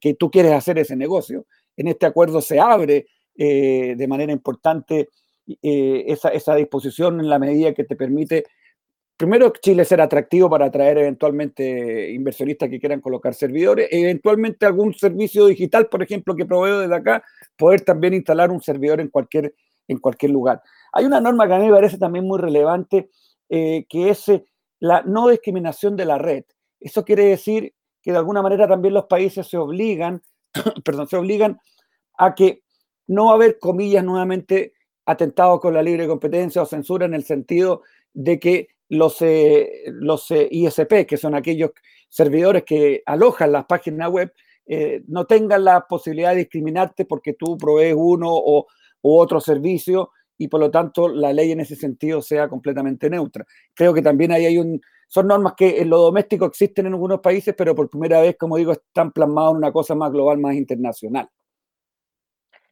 que 0.00 0.14
tú 0.14 0.30
quieres 0.30 0.52
hacer 0.52 0.78
ese 0.78 0.96
negocio 0.96 1.46
en 1.76 1.88
este 1.88 2.06
acuerdo 2.06 2.40
se 2.40 2.58
abre 2.58 3.06
eh, 3.36 3.94
de 3.96 4.08
manera 4.08 4.32
importante 4.32 5.10
eh, 5.62 6.04
esa, 6.06 6.54
disposición 6.54 7.20
en 7.20 7.28
la 7.28 7.38
medida 7.38 7.72
que 7.72 7.84
te 7.84 7.94
permite, 7.94 8.44
primero, 9.16 9.52
Chile 9.60 9.84
ser 9.84 10.00
atractivo 10.00 10.50
para 10.50 10.66
atraer 10.66 10.98
eventualmente 10.98 12.10
inversionistas 12.12 12.68
que 12.68 12.80
quieran 12.80 13.00
colocar 13.00 13.34
servidores, 13.34 13.88
eventualmente 13.90 14.66
algún 14.66 14.94
servicio 14.94 15.46
digital, 15.46 15.88
por 15.88 16.02
ejemplo, 16.02 16.34
que 16.34 16.46
proveo 16.46 16.80
desde 16.80 16.94
acá, 16.94 17.22
poder 17.56 17.82
también 17.82 18.14
instalar 18.14 18.50
un 18.50 18.60
servidor 18.60 19.00
en 19.00 19.08
cualquier, 19.08 19.54
en 19.86 19.98
cualquier 19.98 20.32
lugar. 20.32 20.62
Hay 20.92 21.04
una 21.04 21.20
norma 21.20 21.46
que 21.46 21.54
a 21.54 21.58
mí 21.58 21.66
me 21.66 21.72
parece 21.72 21.98
también 21.98 22.24
muy 22.24 22.40
relevante, 22.40 23.10
eh, 23.48 23.86
que 23.88 24.10
es 24.10 24.30
la 24.78 25.02
no 25.02 25.28
discriminación 25.28 25.96
de 25.96 26.04
la 26.04 26.18
red. 26.18 26.44
Eso 26.80 27.04
quiere 27.04 27.24
decir 27.24 27.74
que 28.02 28.12
de 28.12 28.18
alguna 28.18 28.42
manera 28.42 28.68
también 28.68 28.94
los 28.94 29.06
países 29.06 29.46
se 29.46 29.56
obligan 29.56 30.22
perdón, 30.84 31.08
se 31.08 31.16
obligan 31.16 31.58
a 32.18 32.34
que 32.34 32.62
no 33.06 33.26
va 33.26 33.32
a 33.32 33.34
haber, 33.34 33.58
comillas, 33.58 34.04
nuevamente 34.04 34.74
atentados 35.04 35.60
con 35.60 35.74
la 35.74 35.82
libre 35.82 36.08
competencia 36.08 36.62
o 36.62 36.66
censura 36.66 37.06
en 37.06 37.14
el 37.14 37.24
sentido 37.24 37.82
de 38.12 38.40
que 38.40 38.68
los, 38.88 39.20
eh, 39.22 39.84
los 39.86 40.30
eh, 40.30 40.48
ISP, 40.50 41.06
que 41.06 41.16
son 41.16 41.34
aquellos 41.34 41.70
servidores 42.08 42.64
que 42.64 43.02
alojan 43.06 43.52
las 43.52 43.66
páginas 43.66 44.10
web, 44.10 44.32
eh, 44.66 45.02
no 45.06 45.26
tengan 45.26 45.64
la 45.64 45.86
posibilidad 45.86 46.30
de 46.30 46.38
discriminarte 46.38 47.04
porque 47.04 47.34
tú 47.34 47.56
provees 47.56 47.94
uno 47.96 48.28
o, 48.30 48.66
u 49.02 49.16
otro 49.16 49.40
servicio 49.40 50.10
y 50.38 50.48
por 50.48 50.60
lo 50.60 50.70
tanto 50.70 51.08
la 51.08 51.32
ley 51.32 51.52
en 51.52 51.60
ese 51.60 51.76
sentido 51.76 52.22
sea 52.22 52.48
completamente 52.48 53.08
neutra. 53.10 53.44
Creo 53.74 53.92
que 53.94 54.02
también 54.02 54.32
ahí 54.32 54.46
hay 54.46 54.58
un, 54.58 54.80
son 55.08 55.28
normas 55.28 55.54
que 55.56 55.80
en 55.80 55.90
lo 55.90 55.98
doméstico 55.98 56.46
existen 56.46 56.86
en 56.86 56.92
algunos 56.94 57.20
países, 57.20 57.54
pero 57.56 57.74
por 57.74 57.88
primera 57.88 58.20
vez, 58.20 58.36
como 58.38 58.56
digo, 58.56 58.72
están 58.72 59.12
plasmadas 59.12 59.52
en 59.52 59.56
una 59.58 59.72
cosa 59.72 59.94
más 59.94 60.10
global, 60.10 60.38
más 60.38 60.54
internacional. 60.54 61.28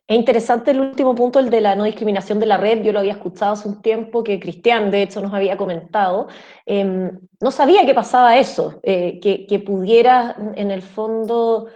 Es 0.06 0.18
interesante 0.18 0.73
el 0.73 0.80
último 0.80 1.14
punto, 1.14 1.38
el 1.38 1.49
de 1.49 1.62
la 1.62 1.75
no 1.76 1.85
discriminación 1.85 2.38
de 2.38 2.44
la 2.44 2.59
red. 2.59 2.83
Yo 2.83 2.92
lo 2.92 2.99
había 2.99 3.12
escuchado 3.12 3.54
hace 3.54 3.68
un 3.68 3.80
tiempo, 3.80 4.23
que 4.23 4.38
Cristian, 4.38 4.90
de 4.90 5.02
hecho, 5.02 5.23
nos 5.23 5.33
había 5.33 5.56
comentado. 5.56 6.28
Em, 6.66 7.11
no 7.40 7.50
sabía 7.50 7.87
que 7.87 7.94
pasaba 7.94 8.37
eso, 8.37 8.80
eh, 8.83 9.18
que, 9.21 9.59
pudiera, 9.61 10.37
en 10.56 10.71
el 10.71 10.83
fondo, 10.83 11.68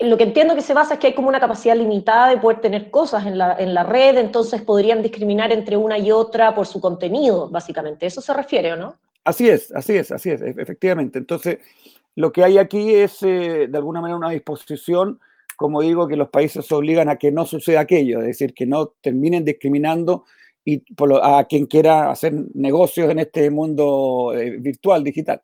lo 0.00 0.16
que 0.16 0.24
entiendo 0.24 0.54
que 0.54 0.62
se 0.62 0.74
basa 0.74 0.94
es 0.94 1.00
que 1.00 1.08
hay 1.08 1.14
como 1.14 1.28
una 1.28 1.38
capacidad 1.38 1.76
limitada 1.76 2.30
de 2.30 2.38
poder 2.38 2.60
tener 2.60 2.90
cosas 2.90 3.24
en 3.24 3.38
la, 3.38 3.56
en 3.58 3.72
la 3.72 3.84
red, 3.84 4.18
entonces 4.18 4.62
podrían 4.62 5.02
discriminar 5.02 5.52
entre 5.52 5.76
una 5.76 5.96
y 5.96 6.10
otra 6.10 6.54
por 6.54 6.66
su 6.66 6.80
contenido, 6.80 7.48
básicamente. 7.48 8.06
¿Eso 8.06 8.20
se 8.20 8.34
refiere 8.34 8.72
o 8.72 8.76
no? 8.76 8.96
Así 9.24 9.48
es, 9.48 9.72
así 9.72 9.96
es, 9.96 10.10
así 10.10 10.30
es, 10.30 10.42
e-, 10.42 10.54
efectivamente. 10.58 11.18
Entonces, 11.18 11.58
lo 12.16 12.32
que 12.32 12.42
hay 12.42 12.58
aquí 12.58 12.94
es, 12.94 13.22
eh, 13.22 13.68
de 13.68 13.78
alguna 13.78 14.00
manera, 14.00 14.16
una 14.16 14.30
disposición, 14.30 15.20
como 15.56 15.82
digo, 15.82 16.08
que 16.08 16.16
los 16.16 16.30
países 16.30 16.70
obligan 16.72 17.08
a 17.08 17.16
que 17.16 17.30
no 17.30 17.46
suceda 17.46 17.80
aquello, 17.80 18.20
es 18.20 18.26
decir, 18.26 18.54
que 18.54 18.66
no 18.66 18.94
terminen 19.00 19.44
discriminando 19.44 20.24
y 20.64 20.82
a 21.22 21.46
quien 21.48 21.66
quiera 21.66 22.10
hacer 22.10 22.34
negocios 22.54 23.08
en 23.08 23.20
este 23.20 23.50
mundo 23.50 24.32
eh, 24.34 24.56
virtual, 24.58 25.04
digital. 25.04 25.40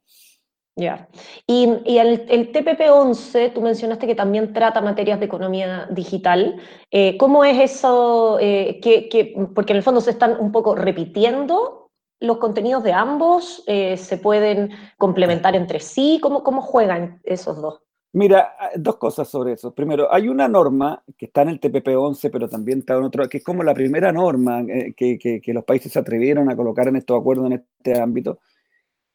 Ya. 0.74 1.08
Y, 1.46 1.64
el, 1.98 2.52
TPP-11, 2.52 3.52
tú 3.52 3.60
mencionaste 3.60 4.06
que 4.06 4.14
también 4.14 4.52
trata 4.52 4.80
materias 4.80 5.20
de 5.20 5.26
economía 5.26 5.86
digital. 5.90 6.56
Eh, 6.90 7.16
¿Cómo 7.18 7.44
es 7.44 7.72
eso? 7.72 8.38
que, 8.40 9.34
porque 9.54 9.72
en 9.72 9.76
el 9.76 9.82
fondo 9.82 10.00
se 10.00 10.10
están 10.10 10.40
un 10.40 10.50
poco 10.50 10.74
repitiendo 10.74 11.82
los 12.22 12.38
contenidos 12.38 12.84
de 12.84 12.92
ambos 12.92 13.64
eh, 13.66 13.96
se 13.96 14.16
pueden 14.16 14.70
complementar 14.96 15.56
entre 15.56 15.80
sí? 15.80 16.18
¿Cómo, 16.22 16.42
¿Cómo 16.42 16.62
juegan 16.62 17.20
esos 17.24 17.60
dos? 17.60 17.80
Mira, 18.14 18.54
ah, 18.60 18.70
dos 18.76 18.96
cosas 18.96 19.28
sobre 19.28 19.54
eso. 19.54 19.74
Primero, 19.74 20.12
hay 20.12 20.28
una 20.28 20.46
norma 20.46 21.02
que 21.18 21.26
está 21.26 21.42
en 21.42 21.48
el 21.48 21.60
TPP-11, 21.60 22.30
pero 22.30 22.48
también 22.48 22.80
está 22.80 22.94
en 22.94 23.04
otro, 23.04 23.28
que 23.28 23.38
es 23.38 23.44
como 23.44 23.62
la 23.62 23.74
primera 23.74 24.12
norma 24.12 24.60
eh, 24.60 24.94
que, 24.96 25.18
que, 25.18 25.52
los 25.52 25.64
países 25.64 25.92
se 25.92 25.98
atrevieron 25.98 26.50
a 26.50 26.56
colocar 26.56 26.86
en 26.88 26.96
estos 26.96 27.18
acuerdos 27.18 27.46
en 27.46 27.52
este 27.54 28.00
ámbito, 28.00 28.38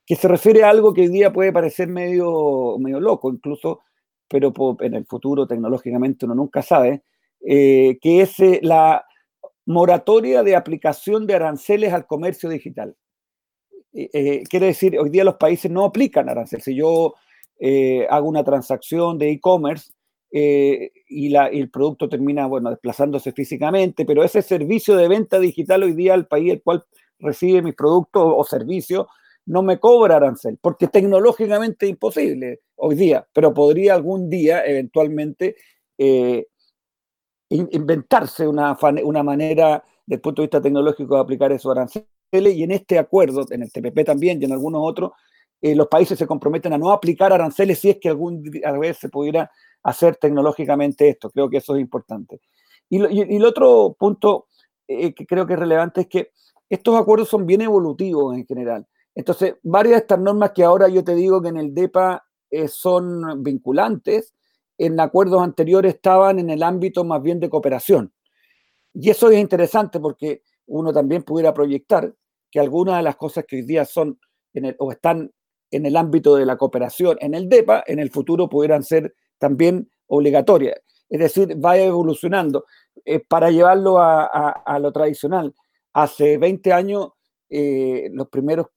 que 0.07 0.15
se 0.15 0.27
refiere 0.27 0.63
a 0.63 0.69
algo 0.69 0.93
que 0.93 1.01
hoy 1.01 1.09
día 1.09 1.33
puede 1.33 1.51
parecer 1.51 1.89
medio, 1.89 2.77
medio 2.79 2.99
loco, 2.99 3.29
incluso, 3.29 3.81
pero 4.27 4.53
en 4.79 4.93
el 4.95 5.05
futuro 5.05 5.45
tecnológicamente 5.45 6.25
uno 6.25 6.33
nunca 6.33 6.61
sabe, 6.63 7.03
eh, 7.45 7.99
que 8.01 8.21
es 8.21 8.37
la 8.63 9.05
moratoria 9.65 10.43
de 10.43 10.55
aplicación 10.55 11.27
de 11.27 11.35
aranceles 11.35 11.91
al 11.93 12.07
comercio 12.07 12.49
digital. 12.49 12.95
Eh, 13.93 14.09
eh, 14.13 14.43
quiere 14.49 14.67
decir, 14.67 14.97
hoy 14.97 15.09
día 15.09 15.25
los 15.25 15.35
países 15.35 15.69
no 15.69 15.83
aplican 15.83 16.29
aranceles. 16.29 16.63
Si 16.63 16.75
yo 16.75 17.15
eh, 17.59 18.07
hago 18.09 18.29
una 18.29 18.45
transacción 18.45 19.17
de 19.17 19.31
e-commerce 19.31 19.91
y, 20.29 21.35
el 21.35 21.69
producto 21.69 22.07
termina, 22.07 22.47
bueno, 22.47 22.69
desplazándose 22.69 23.31
físicamente, 23.33 24.05
pero 24.05 24.23
ese 24.23 24.41
servicio 24.41 24.95
de 24.95 25.07
venta 25.07 25.39
digital 25.39 25.83
hoy 25.83 25.93
día 25.93 26.13
el 26.13 26.27
país 26.27 26.53
el 26.53 26.61
cual 26.61 26.85
recibe 27.19 27.61
mis 27.61 27.75
productos 27.75 28.23
o 28.25 28.43
servicios 28.43 29.07
no 29.48 29.63
me 29.63 29.80
cobra 29.80 30.18
arancel, 30.18 30.58
porque 30.62 30.88
tecnológicamente 30.88 31.86
es 31.86 31.92
imposible 31.92 32.62
hoy 32.75 32.96
día, 32.96 33.27
pero 33.34 33.54
podría 33.54 33.96
algún 33.96 34.30
día 34.30 34.63
eventualmente 34.66 35.56
inventarse 37.50 38.48
una, 38.48 38.77
una 39.04 39.24
manera, 39.24 39.84
desde 40.06 40.16
el 40.16 40.22
punto 40.22 40.42
de 40.42 40.48
vista 40.48 40.62
tecnológico, 40.62 41.16
de 41.16 41.22
aplicar 41.22 41.51
esos 41.51 41.72
aranceles. 41.72 42.08
Y 42.32 42.63
en 42.63 42.72
este 42.72 43.00
acuerdo, 43.00 43.46
en 43.50 43.63
el 43.63 43.72
TPP 43.72 44.06
también 44.06 44.42
y 44.42 44.46
en 44.46 44.51
algunos 44.51 44.82
otros, 44.84 45.12
eh, 45.62 45.75
los 45.75 45.88
países 45.88 46.20
se 46.20 46.27
comprometen 46.27 46.74
a 46.74 46.77
no 46.77 46.92
aplicar 46.92 47.34
aranceles 47.34 47.80
si 47.80 47.89
es 47.89 47.98
que 48.00 48.10
algún 48.10 48.44
vez 48.80 48.98
se 48.98 49.10
pudiera 49.10 49.50
hacer 49.84 50.18
tecnológicamente 50.18 51.10
esto. 51.10 51.30
Creo 51.32 51.50
que 51.50 51.58
eso 51.58 51.75
es 51.75 51.82
importante. 51.82 52.42
Y, 52.89 52.98
el 53.01 53.46
otro 53.46 53.96
punto 53.98 54.48
eh, 54.88 55.13
que 55.13 55.25
creo 55.25 55.48
que 55.48 55.54
es 55.54 55.60
relevante 55.60 56.01
es 56.01 56.08
que 56.08 56.32
estos 56.70 57.00
acuerdos 57.00 57.30
son 57.30 57.46
bien 57.46 57.62
evolutivos 57.62 58.36
en 58.36 58.46
general. 58.46 58.86
Entonces, 59.17 59.55
varias 59.63 59.93
de 59.93 59.97
estas 60.01 60.19
normas 60.19 60.51
que 60.51 60.63
ahora 60.63 60.88
yo 60.89 61.03
te 61.03 61.15
digo 61.15 61.41
que 61.41 61.47
en 61.47 61.57
el 61.57 61.74
DEPA 61.74 62.24
eh, 62.51 62.67
son 62.67 63.41
vinculantes, 63.41 64.36
en 64.77 65.00
acuerdos 65.00 65.41
anteriores 65.41 65.95
estaban 65.95 66.38
en 66.38 66.51
el 66.51 66.62
ámbito 66.62 67.03
más 67.03 67.19
bien 67.24 67.39
de 67.39 67.50
cooperación. 67.50 68.13
Y 68.93 69.09
eso 69.09 69.31
es 69.31 69.39
interesante 69.39 70.00
porque 70.00 70.43
uno 70.67 70.93
también 70.93 71.24
pudiera 71.24 71.51
proyectar 71.51 72.13
que 72.51 72.59
algunas 72.59 72.97
de 72.97 73.01
las 73.01 73.15
cosas 73.15 73.45
que 73.47 73.55
hoy 73.55 73.63
día 73.63 73.86
son 73.86 74.19
o 74.77 74.91
están 74.91 75.31
en 75.71 75.88
el 75.88 75.97
ámbito 75.97 76.36
de 76.36 76.45
la 76.45 76.55
cooperación 76.55 77.17
en 77.19 77.33
el 77.33 77.50
DEPA, 77.50 77.86
en 77.88 77.97
el 77.97 78.12
futuro 78.12 78.47
pudieran 78.47 78.83
ser 78.83 79.15
también 79.39 79.89
obligatorias. 80.05 80.79
Es 81.09 81.19
decir, 81.19 81.57
va 81.63 81.75
evolucionando. 81.75 82.65
Eh, 83.03 83.19
para 83.19 83.50
llevarlo 83.50 83.97
a, 84.00 84.77
lo 84.79 84.91
tradicional, 84.91 85.55
hace 85.93 86.38
20 86.38 86.71
años 86.71 87.09
eh, 87.50 88.09
los 88.13 88.27
primeros 88.27 88.67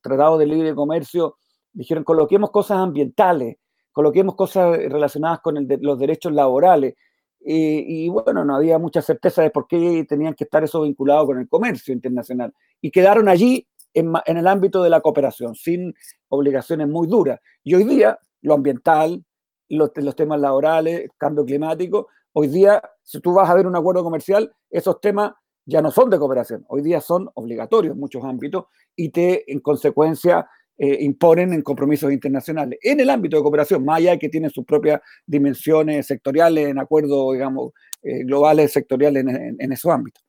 tratados 0.00 0.38
de 0.38 0.46
libre 0.46 0.74
comercio 0.74 1.36
dijeron 1.72 2.04
coloquemos 2.04 2.50
cosas 2.50 2.78
ambientales, 2.78 3.56
coloquemos 3.92 4.34
cosas 4.34 4.76
relacionadas 4.76 5.40
con 5.40 5.66
los 5.80 5.98
derechos 5.98 6.32
laborales. 6.32 6.94
y 7.40 8.08
bueno, 8.08 8.44
no 8.44 8.56
había 8.56 8.78
mucha 8.78 9.00
certeza 9.00 9.42
de 9.42 9.50
por 9.50 9.66
qué 9.66 10.04
tenían 10.08 10.34
que 10.34 10.44
estar 10.44 10.62
eso 10.64 10.82
vinculado 10.82 11.26
con 11.26 11.38
el 11.38 11.48
comercio 11.48 11.94
internacional. 11.94 12.52
Y 12.80 12.90
quedaron 12.90 13.28
allí 13.28 13.66
en, 13.94 14.36
el 14.36 14.46
ámbito 14.46 14.82
de 14.82 14.90
la 14.90 15.00
cooperación, 15.00 15.54
sin 15.54 15.94
obligaciones 16.28 16.88
muy 16.88 17.06
duras. 17.06 17.40
Y 17.64 17.74
hoy 17.74 17.84
día 17.84 18.18
lo 18.42 18.54
ambiental, 18.54 19.24
los, 19.68 19.90
los 19.96 20.16
temas 20.16 20.40
laborales, 20.40 21.08
cambio 21.16 21.44
climático. 21.44 22.08
Hoy 22.32 22.48
día, 22.48 22.82
si 23.02 23.20
tú 23.20 23.34
vas 23.34 23.48
a 23.48 23.54
ver 23.54 23.66
un 23.66 23.76
acuerdo 23.76 24.02
comercial, 24.02 24.52
esos 24.70 25.00
temas 25.00 25.32
ya 25.68 25.82
no 25.82 25.90
son 25.90 26.08
de 26.08 26.18
cooperación, 26.18 26.64
hoy 26.68 26.80
día 26.80 26.98
son 27.00 27.28
obligatorios 27.34 27.92
en 27.92 28.00
muchos 28.00 28.24
ámbitos 28.24 28.64
y 28.96 29.10
te, 29.10 29.52
en 29.52 29.60
consecuencia, 29.60 30.48
eh, 30.78 30.96
imponen 31.00 31.52
en 31.52 31.60
compromisos 31.60 32.10
internacionales. 32.10 32.78
En 32.82 33.00
el 33.00 33.10
ámbito 33.10 33.36
de 33.36 33.42
cooperación, 33.42 33.84
más 33.84 33.98
allá 33.98 34.12
de 34.12 34.18
que 34.18 34.30
tienen 34.30 34.48
sus 34.48 34.64
propias 34.64 35.02
dimensiones 35.26 36.06
sectoriales, 36.06 36.68
en 36.68 36.78
acuerdos, 36.78 37.34
digamos, 37.34 37.72
eh, 38.02 38.24
globales 38.24 38.72
sectoriales 38.72 39.26
en, 39.26 39.72
esos 39.72 39.92
ámbitos. 39.92 40.24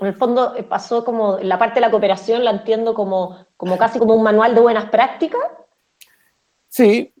En 0.00 0.06
el 0.06 0.14
fondo 0.14 0.56
eh, 0.56 0.62
pasó 0.62 1.04
como, 1.04 1.38
la 1.40 1.58
parte 1.58 1.74
de 1.74 1.80
la 1.82 1.90
cooperación 1.90 2.42
la 2.42 2.52
entiendo 2.52 2.94
como, 2.94 3.36
como 3.58 3.76
casi 3.76 3.98
como 3.98 4.14
un 4.14 4.22
manual 4.22 4.54
de 4.54 4.62
buenas 4.62 4.88
prácticas. 4.88 5.42
Sí, 6.68 7.12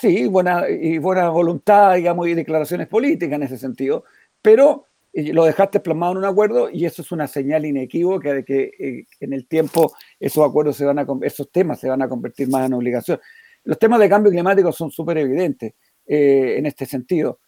sí, 0.00 0.28
buena, 0.28 0.68
y 0.68 0.98
buena 0.98 1.30
voluntad, 1.30 1.94
digamos, 1.96 2.28
y 2.28 2.34
declaraciones 2.34 2.86
políticas 2.86 3.34
en 3.34 3.42
ese 3.42 3.58
sentido, 3.58 4.04
pero 4.40 4.86
lo 5.16 5.46
dejaste 5.46 5.80
plasmado 5.80 6.12
en 6.12 6.18
un 6.18 6.24
acuerdo 6.26 6.68
y 6.70 6.84
eso 6.84 7.00
es 7.00 7.10
una 7.10 7.26
señal 7.26 7.64
inequívoca 7.64 8.34
de 8.34 8.44
que 8.44 8.70
eh, 8.78 9.06
en 9.20 9.32
el 9.32 9.48
tiempo 9.48 9.94
esos 10.20 10.46
acuerdos 10.46 10.76
se 10.76 10.84
van 10.84 10.98
a, 10.98 11.06
esos 11.22 11.50
temas 11.50 11.80
se 11.80 11.88
van 11.88 12.02
a 12.02 12.08
convertir 12.08 12.48
más 12.48 12.66
en 12.66 12.74
obligación. 12.74 13.18
Los 13.64 13.78
temas 13.78 13.98
de 13.98 14.10
cambio 14.10 14.30
climático 14.30 14.70
son 14.72 14.90
súper 14.90 15.18
evidentes 15.18 15.72
eh, 16.06 16.56
en 16.58 16.66
este 16.66 16.84
sentido. 16.84 17.40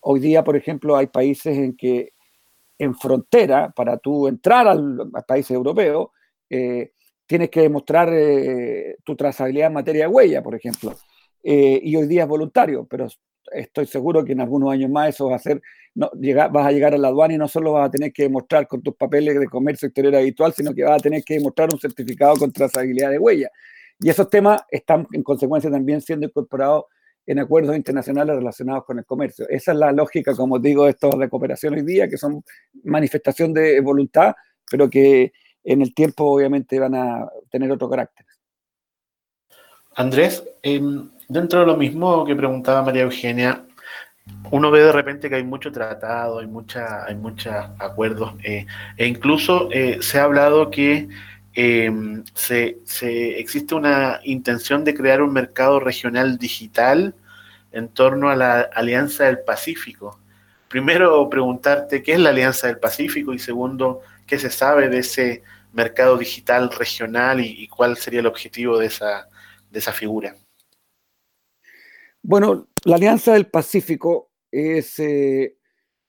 Hoy 0.00 0.20
día, 0.20 0.44
por 0.44 0.56
ejemplo, 0.56 0.96
hay 0.96 1.08
países 1.08 1.58
en 1.58 1.76
que 1.76 2.12
en 2.78 2.94
frontera, 2.94 3.70
para 3.74 3.98
tú 3.98 4.28
entrar 4.28 4.68
al, 4.68 5.10
país 5.26 5.50
europeo, 5.50 6.12
eh, 6.48 6.92
tienes 7.26 7.50
que 7.50 7.62
demostrar 7.62 8.10
tu 9.02 9.16
trazabilidad 9.16 9.66
en 9.66 9.74
materia 9.74 10.04
de 10.04 10.08
huella, 10.08 10.40
por 10.40 10.54
ejemplo. 10.54 10.94
y 11.42 11.96
hoy 11.96 12.06
día 12.06 12.22
es 12.22 12.28
voluntario, 12.28 12.86
pero 12.88 13.08
estoy 13.52 13.86
seguro 13.86 14.24
que 14.24 14.32
en 14.32 14.40
algunos 14.40 14.72
años 14.72 14.90
más 14.90 15.10
eso 15.10 15.28
va 15.30 15.36
a 15.36 15.38
ser, 15.38 15.60
no, 15.94 16.10
vas 16.12 16.66
a 16.66 16.72
llegar 16.72 16.94
a 16.94 16.98
la 16.98 17.08
aduana 17.08 17.34
y 17.34 17.38
no 17.38 17.48
solo 17.48 17.72
vas 17.72 17.88
a 17.88 17.90
tener 17.90 18.12
que 18.12 18.24
demostrar 18.24 18.66
con 18.66 18.82
tus 18.82 18.94
papeles 18.94 19.38
de 19.38 19.46
comercio 19.46 19.86
exterior 19.86 20.16
habitual, 20.16 20.52
sino 20.52 20.74
que 20.74 20.84
vas 20.84 20.98
a 20.98 21.02
tener 21.02 21.22
que 21.24 21.34
demostrar 21.34 21.68
un 21.72 21.78
certificado 21.78 22.36
con 22.36 22.52
trazabilidad 22.52 23.10
de 23.10 23.18
huella. 23.18 23.50
Y 24.00 24.08
esos 24.08 24.30
temas 24.30 24.62
están 24.70 25.06
en 25.12 25.22
consecuencia 25.22 25.70
también 25.70 26.00
siendo 26.00 26.26
incorporados 26.26 26.84
en 27.26 27.38
acuerdos 27.38 27.76
internacionales 27.76 28.36
relacionados 28.36 28.84
con 28.84 28.98
el 28.98 29.04
comercio. 29.04 29.46
Esa 29.50 29.72
es 29.72 29.78
la 29.78 29.92
lógica, 29.92 30.34
como 30.34 30.58
digo, 30.58 30.84
de 30.84 30.92
estos 30.92 31.14
de 31.18 31.68
hoy 31.68 31.82
día, 31.82 32.08
que 32.08 32.16
son 32.16 32.42
manifestación 32.84 33.52
de 33.52 33.80
voluntad, 33.80 34.34
pero 34.70 34.88
que 34.88 35.32
en 35.62 35.82
el 35.82 35.94
tiempo 35.94 36.24
obviamente 36.24 36.78
van 36.78 36.94
a 36.94 37.28
tener 37.50 37.70
otro 37.70 37.90
carácter. 37.90 38.24
Andrés, 39.94 40.42
em, 40.62 41.10
Dentro 41.30 41.60
de 41.60 41.66
lo 41.66 41.76
mismo 41.76 42.24
que 42.24 42.34
preguntaba 42.34 42.82
María 42.82 43.02
Eugenia, 43.02 43.62
uno 44.50 44.70
ve 44.70 44.82
de 44.82 44.92
repente 44.92 45.28
que 45.28 45.36
hay 45.36 45.44
mucho 45.44 45.70
tratado, 45.70 46.38
hay 46.38 46.46
mucha, 46.46 47.04
hay 47.04 47.16
muchos 47.16 47.54
acuerdos, 47.78 48.34
eh, 48.42 48.66
e 48.96 49.06
incluso 49.06 49.68
eh, 49.70 49.98
se 50.00 50.18
ha 50.18 50.24
hablado 50.24 50.70
que 50.70 51.08
em, 51.52 52.24
se, 52.34 52.78
existe 53.38 53.74
una 53.74 54.20
intención 54.24 54.84
de 54.84 54.94
crear 54.94 55.20
un 55.22 55.32
mercado 55.34 55.80
regional 55.80 56.38
digital 56.38 57.14
en 57.72 57.88
torno 57.88 58.30
a 58.30 58.36
la 58.36 58.60
Alianza 58.62 59.24
del 59.24 59.40
Pacífico. 59.40 60.18
Primero, 60.68 61.28
preguntarte 61.28 62.02
qué 62.02 62.12
es 62.14 62.20
la 62.20 62.30
Alianza 62.30 62.68
del 62.68 62.78
Pacífico 62.78 63.34
y 63.34 63.38
segundo, 63.38 64.00
qué 64.26 64.38
se 64.38 64.50
sabe 64.50 64.88
de 64.88 65.00
ese 65.00 65.42
mercado 65.74 66.16
digital 66.16 66.70
regional 66.70 67.40
y, 67.40 67.64
y 67.64 67.68
cuál 67.68 67.98
sería 67.98 68.20
el 68.20 68.26
objetivo 68.26 68.78
de 68.78 68.86
esa, 68.86 69.28
de 69.70 69.78
esa 69.78 69.92
figura. 69.92 70.34
Bueno, 72.22 72.68
la 72.84 72.96
Alianza 72.96 73.32
del 73.32 73.46
Pacífico 73.46 74.30
es 74.50 74.98
eh, 74.98 75.56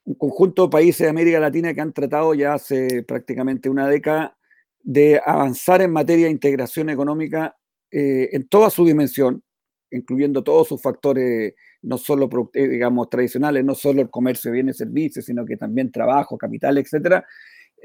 un 0.05 0.15
conjunto 0.15 0.63
de 0.63 0.69
países 0.69 1.05
de 1.05 1.09
América 1.09 1.39
Latina 1.39 1.73
que 1.73 1.81
han 1.81 1.93
tratado 1.93 2.33
ya 2.33 2.53
hace 2.53 3.03
prácticamente 3.03 3.69
una 3.69 3.87
década 3.87 4.37
de 4.81 5.21
avanzar 5.23 5.81
en 5.81 5.91
materia 5.91 6.25
de 6.25 6.31
integración 6.31 6.89
económica 6.89 7.55
eh, 7.91 8.29
en 8.31 8.47
toda 8.47 8.69
su 8.69 8.85
dimensión, 8.85 9.43
incluyendo 9.91 10.43
todos 10.43 10.67
sus 10.67 10.81
factores, 10.81 11.53
no 11.81 11.97
solo, 11.97 12.29
eh, 12.53 12.67
digamos, 12.67 13.09
tradicionales, 13.09 13.63
no 13.63 13.75
solo 13.75 14.01
el 14.01 14.09
comercio 14.09 14.49
de 14.49 14.55
bienes 14.55 14.75
y 14.77 14.79
servicios, 14.79 15.25
sino 15.25 15.45
que 15.45 15.57
también 15.57 15.91
trabajo, 15.91 16.37
capital, 16.37 16.77
etcétera, 16.77 17.25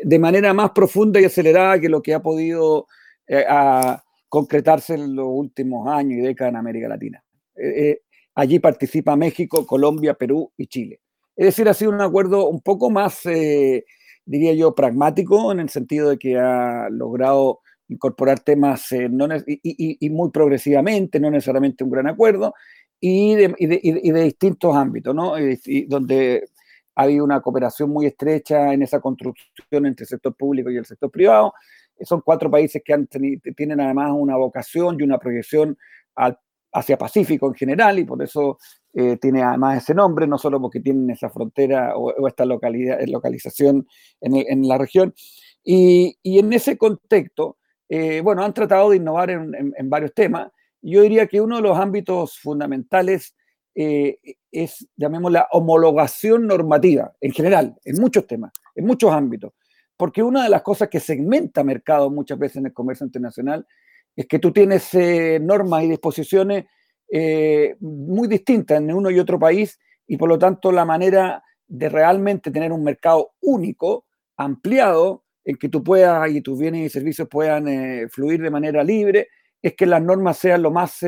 de 0.03 0.19
manera 0.19 0.53
más 0.55 0.71
profunda 0.71 1.21
y 1.21 1.25
acelerada 1.25 1.79
que 1.79 1.89
lo 1.89 2.03
que 2.03 2.15
ha 2.15 2.23
podido 2.23 2.87
concretarse 4.29 4.95
en 4.95 5.15
los 5.15 5.27
últimos 5.29 5.89
años 5.89 6.19
y 6.19 6.23
décadas 6.23 6.53
en 6.53 6.57
América 6.57 6.89
Latina. 6.89 7.25
Allí 8.35 8.59
participa 8.59 9.17
México, 9.17 9.67
Colombia, 9.67 10.15
Perú 10.15 10.53
y 10.57 10.67
Chile. 10.67 11.01
Es 11.37 11.47
decir, 11.47 11.69
ha 11.69 11.75
sido 11.75 11.91
un 11.91 12.01
acuerdo 12.01 12.49
un 12.49 12.61
poco 12.61 12.91
más, 12.91 13.25
eh, 13.27 13.85
diría 14.25 14.53
yo, 14.55 14.75
pragmático, 14.75 15.53
en 15.53 15.61
el 15.61 15.69
sentido 15.69 16.11
de 16.11 16.19
que 16.19 16.39
ha 16.39 16.89
logrado 16.91 17.61
incorporar 17.89 18.41
temas 18.41 18.91
eh, 18.93 19.09
y, 19.47 20.11
muy 20.11 20.31
progresivamente, 20.31 21.21
no 21.21 21.31
necesariamente 21.31 21.85
un 21.85 21.91
gran 21.91 22.07
acuerdo, 22.07 22.55
y 23.01 23.35
de, 23.35 23.55
distintos 24.25 24.75
ámbitos, 24.75 25.15
¿no? 25.15 25.35
donde 25.89 26.45
ha 26.97 27.07
una 27.07 27.41
cooperación 27.41 27.91
muy 27.91 28.07
estrecha 28.07 28.73
en 28.73 28.83
esa 28.83 29.01
construcción 29.01 29.87
entre 29.87 30.05
el 30.05 30.09
sector 30.09 30.35
público 30.35 30.71
y 30.71 30.77
el 30.77 30.87
sector 30.87 31.11
privado. 31.11 31.53
Son 32.01 32.23
cuatro 32.25 32.51
países 32.51 32.83
que 32.85 33.53
tienen 33.57 33.81
además 33.81 34.13
una 34.15 34.37
vocación 34.37 34.97
y 34.99 35.03
una 35.03 35.19
proyección 35.19 35.77
al 36.15 36.39
hacia 36.75 36.99
Pacífico 36.99 37.47
en 37.47 37.55
general, 37.55 37.99
y 38.01 38.05
por 38.05 38.21
eso 38.23 38.59
eh, 38.93 39.17
tiene 39.17 39.43
además 39.43 39.83
ese 39.83 39.95
nombre, 39.95 40.27
no 40.27 40.39
solo 40.39 40.61
porque 40.61 40.81
tienen 40.81 41.09
esa 41.11 41.31
frontera 41.31 41.97
o, 41.97 42.27
esta 42.27 42.45
localidad, 42.45 43.01
eh, 43.01 43.07
localización 43.07 43.87
en, 44.21 44.69
la 44.69 44.77
región. 44.77 45.15
Y, 45.63 46.17
en 46.25 46.53
ese 46.53 46.77
contexto, 46.77 47.59
eh, 47.89 48.21
bueno, 48.23 48.45
han 48.45 48.53
tratado 48.53 48.91
de 48.91 48.97
innovar 48.97 49.31
en, 49.31 49.75
varios 49.89 50.13
temas. 50.15 50.51
Yo 50.83 51.03
diría 51.03 51.27
que 51.29 51.41
uno 51.41 51.57
de 51.57 51.63
los 51.63 51.79
ámbitos 51.79 52.39
fundamentales 52.41 53.35
es, 53.75 54.89
llamémosla, 54.97 55.49
homologación 55.53 56.47
normativa, 56.47 57.13
en 57.21 57.33
general, 57.33 57.77
en 57.85 58.01
muchos 58.01 58.27
temas, 58.27 58.53
en 58.75 58.85
muchos 58.85 59.13
ámbitos. 59.13 59.53
Porque 59.97 60.23
una 60.25 60.43
de 60.43 60.51
las 60.51 60.63
cosas 60.63 60.89
que 60.89 60.99
segmenta 60.99 61.63
mercado 61.63 62.11
muchas 62.11 62.39
veces 62.39 62.57
en 62.57 62.67
el 62.67 62.73
comercio 62.73 63.07
internacional 63.07 63.65
es 64.17 64.27
que 64.27 64.39
tú 64.39 64.53
tienes 64.53 64.93
eh, 64.95 65.39
normas 65.41 65.85
y 65.85 65.89
disposiciones 65.89 66.67
eh, 67.11 67.77
muy 67.81 68.29
distintas 68.29 68.79
en 68.79 68.93
uno 68.93 69.11
y 69.11 69.19
otro 69.19 69.39
país 69.39 69.79
y 70.07 70.17
por 70.17 70.29
lo 70.29 70.39
tanto 70.39 70.71
la 70.73 70.85
manera 70.85 71.43
de 71.67 71.89
realmente 71.89 72.51
tener 72.51 72.73
un 72.73 72.85
mercado 72.85 73.33
único, 73.41 74.07
ampliado, 74.37 75.25
en 75.45 75.57
que 75.57 75.69
tú 75.69 75.83
puedas 75.83 76.31
y 76.31 76.41
tus 76.41 76.59
bienes 76.59 76.87
y 76.87 76.89
servicios 76.89 77.29
puedan 77.29 77.69
eh, 77.69 78.09
fluir 78.09 78.41
de 78.41 78.51
manera 78.51 78.83
libre, 78.83 79.29
es 79.61 79.75
que 79.75 79.87
las 79.87 80.03
normas 80.03 80.39
sean 80.39 80.63
lo 80.63 80.71
más 80.71 81.01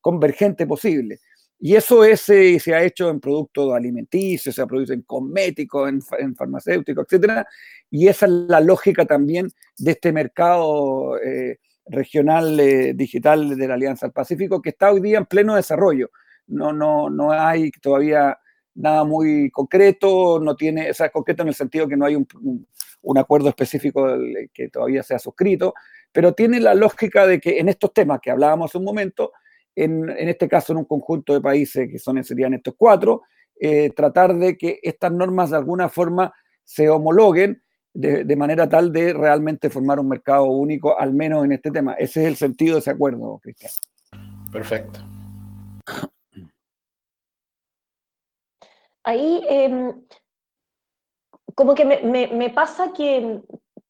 convergente 0.00 0.66
posible. 0.66 1.20
Y 1.58 1.76
eso 1.76 2.04
es, 2.04 2.20
se 2.20 2.74
ha 2.74 2.82
hecho 2.82 3.08
en 3.08 3.20
productos 3.20 3.72
alimenticios, 3.72 4.54
se 4.54 4.66
produce 4.66 4.94
en 4.94 5.02
cosméticos, 5.02 5.88
en, 5.88 6.00
en 6.18 6.34
farmacéuticos, 6.34 7.06
etc. 7.10 7.44
Y 7.90 8.08
esa 8.08 8.26
es 8.26 8.32
la 8.32 8.60
lógica 8.60 9.06
también 9.06 9.48
de 9.78 9.92
este 9.92 10.12
mercado 10.12 11.16
regional 11.86 12.58
eh, 12.60 12.92
digital 12.94 13.56
de 13.56 13.68
la 13.68 13.74
Alianza 13.74 14.06
del 14.06 14.12
Pacífico, 14.12 14.62
que 14.62 14.70
está 14.70 14.92
hoy 14.92 15.00
día 15.00 15.18
en 15.18 15.26
pleno 15.26 15.56
desarrollo. 15.56 16.10
No, 16.46 16.72
no, 16.72 17.10
no 17.10 17.32
hay 17.32 17.70
todavía 17.70 18.38
nada 18.74 19.04
muy 19.04 19.50
concreto, 19.50 20.40
no 20.40 20.56
tiene, 20.56 20.90
o 20.90 20.94
sea, 20.94 21.10
concreto 21.10 21.42
en 21.42 21.48
el 21.48 21.54
sentido 21.54 21.86
que 21.86 21.96
no 21.96 22.06
hay 22.06 22.16
un, 22.16 22.26
un, 23.02 23.18
acuerdo 23.18 23.48
específico 23.48 24.06
que 24.52 24.68
todavía 24.68 25.02
sea 25.02 25.18
suscrito, 25.18 25.74
pero 26.10 26.32
tiene 26.32 26.58
la 26.58 26.74
lógica 26.74 27.26
de 27.26 27.38
que 27.38 27.58
en 27.58 27.68
estos 27.68 27.92
temas 27.92 28.20
que 28.20 28.30
hablábamos 28.30 28.70
hace 28.70 28.78
un 28.78 28.84
momento, 28.84 29.32
en, 29.74 30.08
en 30.08 30.28
este 30.28 30.48
caso 30.48 30.72
en 30.72 30.78
un 30.78 30.84
conjunto 30.86 31.34
de 31.34 31.40
países 31.40 31.88
que 31.90 31.98
son, 31.98 32.22
serían 32.24 32.54
estos 32.54 32.74
cuatro, 32.76 33.22
eh, 33.60 33.90
tratar 33.90 34.34
de 34.34 34.56
que 34.56 34.80
estas 34.82 35.12
normas 35.12 35.50
de 35.50 35.56
alguna 35.56 35.88
forma 35.88 36.32
se 36.64 36.88
homologuen 36.88 37.62
de, 37.94 38.36
manera 38.36 38.68
tal 38.68 38.92
de 38.92 39.12
realmente 39.12 39.70
formar 39.70 40.00
un 40.00 40.08
mercado 40.08 40.44
único, 40.44 40.98
al 40.98 41.12
menos 41.12 41.44
en 41.44 41.52
este 41.52 41.70
tema. 41.70 41.94
Ese 41.94 42.22
es 42.22 42.28
el 42.28 42.36
sentido 42.36 42.74
de 42.74 42.80
ese 42.80 42.90
acuerdo, 42.90 43.38
Cristian. 43.42 43.72
Perfecto. 44.50 45.00
Ahí, 49.04 49.44
em, 49.48 49.92
como 51.54 51.74
que 51.74 51.84
me, 51.84 52.50
pasa 52.50 52.92
que 52.92 53.40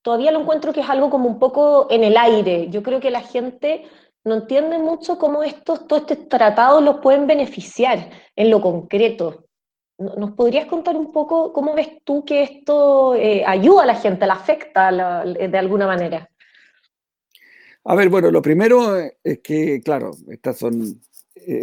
todavía 0.02 0.32
lo 0.32 0.40
encuentro 0.40 0.72
que 0.72 0.80
es 0.80 0.88
algo 0.88 1.10
como 1.10 1.28
un 1.28 1.38
poco 1.38 1.86
en 1.90 2.02
el 2.02 2.16
aire. 2.16 2.68
Yo 2.70 2.82
creo 2.82 3.00
que 3.00 3.10
la 3.10 3.20
gente 3.20 3.84
no 4.24 4.36
entiende 4.36 4.78
mucho 4.78 5.18
cómo 5.18 5.42
estos, 5.42 5.86
todos 5.86 6.02
estos 6.02 6.28
tratados 6.28 6.82
los 6.82 6.98
pueden 7.00 7.26
beneficiar 7.26 8.10
en 8.36 8.50
lo 8.50 8.60
concreto. 8.60 9.44
¿Nos 10.16 10.32
podrías 10.32 10.66
contar 10.66 10.96
un 10.96 11.12
poco 11.12 11.52
cómo 11.52 11.74
ves 11.74 11.88
tú 12.04 12.24
que 12.24 12.42
esto 12.42 13.14
eh, 13.14 13.44
ayuda 13.46 13.84
a 13.84 13.86
la 13.86 13.94
gente, 13.94 14.26
la 14.26 14.34
afecta 14.34 14.90
de 14.90 15.58
alguna 15.58 15.86
manera? 15.86 16.28
A 17.84 17.94
ver, 17.94 18.08
bueno, 18.08 18.30
lo 18.30 18.42
primero 18.42 18.96
es 18.96 19.40
que, 19.42 19.80
claro, 19.80 20.12
estas 20.28 20.58
son 20.58 21.00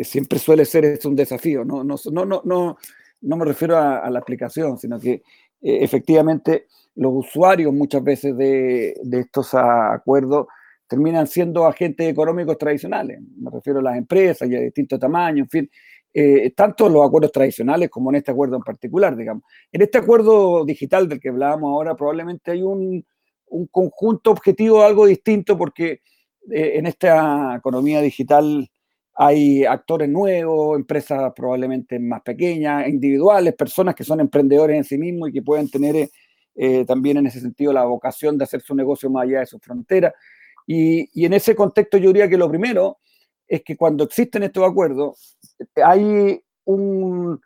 siempre 0.03 0.39
suele 0.39 0.65
ser 0.65 0.99
un 1.05 1.15
desafío. 1.15 1.63
No, 1.63 1.83
no, 1.83 1.95
no, 2.11 2.25
no, 2.25 2.77
no 3.21 3.37
me 3.37 3.45
refiero 3.45 3.77
a, 3.77 4.09
la 4.09 4.19
aplicación, 4.19 4.77
sino 4.77 4.99
que 4.99 5.23
efectivamente 5.61 6.67
los 6.95 7.13
usuarios 7.13 7.73
muchas 7.73 8.03
veces 8.03 8.35
de, 8.35 8.95
de 9.03 9.19
estos 9.19 9.53
acuerdos 9.53 10.47
terminan 10.89 11.27
siendo 11.27 11.65
agentes 11.67 12.09
económicos 12.09 12.57
tradicionales. 12.57 13.19
Me 13.37 13.51
refiero 13.51 13.79
a 13.79 13.83
las 13.83 13.97
empresas 13.97 14.49
y 14.49 14.55
a 14.55 14.59
distintos 14.59 14.99
tamaños, 14.99 15.45
en 15.45 15.49
fin, 15.49 15.71
eh, 16.13 16.51
tanto 16.55 16.89
los 16.89 17.05
acuerdos 17.05 17.31
tradicionales 17.31 17.89
como 17.89 18.09
en 18.09 18.17
este 18.17 18.31
acuerdo 18.31 18.55
en 18.55 18.63
particular, 18.63 19.15
digamos. 19.15 19.43
En 19.71 19.81
este 19.81 19.99
acuerdo 19.99 20.65
digital 20.65 21.07
del 21.07 21.19
que 21.19 21.29
hablábamos 21.29 21.69
ahora, 21.69 21.95
probablemente 21.95 22.51
hay 22.51 22.63
un, 22.63 23.05
un 23.47 23.67
conjunto 23.67 24.31
objetivo 24.31 24.83
algo 24.83 25.05
distinto 25.05 25.57
porque 25.57 26.01
eh, 26.51 26.73
en 26.75 26.87
esta 26.87 27.55
economía 27.57 28.01
digital 28.01 28.69
hay 29.13 29.65
actores 29.65 30.07
nuevos, 30.07 30.77
empresas 30.77 31.33
probablemente 31.35 31.99
más 31.99 32.21
pequeñas, 32.21 32.87
individuales, 32.87 33.53
personas 33.53 33.93
que 33.93 34.05
son 34.05 34.21
emprendedores 34.21 34.77
en 34.77 34.83
sí 34.85 34.97
mismos 34.97 35.29
y 35.29 35.33
que 35.33 35.41
pueden 35.41 35.69
tener 35.69 36.09
eh, 36.55 36.85
también 36.85 37.17
en 37.17 37.27
ese 37.27 37.41
sentido 37.41 37.73
la 37.73 37.83
vocación 37.83 38.37
de 38.37 38.45
hacer 38.45 38.61
su 38.61 38.73
negocio 38.73 39.09
más 39.09 39.23
allá 39.23 39.41
de 39.41 39.45
sus 39.45 39.61
fronteras. 39.61 40.13
Y, 40.65 41.09
y 41.13 41.25
en 41.25 41.33
ese 41.33 41.53
contexto 41.53 41.97
yo 41.97 42.07
diría 42.07 42.29
que 42.29 42.37
lo 42.37 42.49
primero 42.49 42.97
es 43.49 43.63
que 43.63 43.75
cuando 43.75 44.03
existen 44.03 44.43
estos 44.43 44.63
acuerdos 44.63 45.37
hay 45.83 46.41
un 46.65 47.41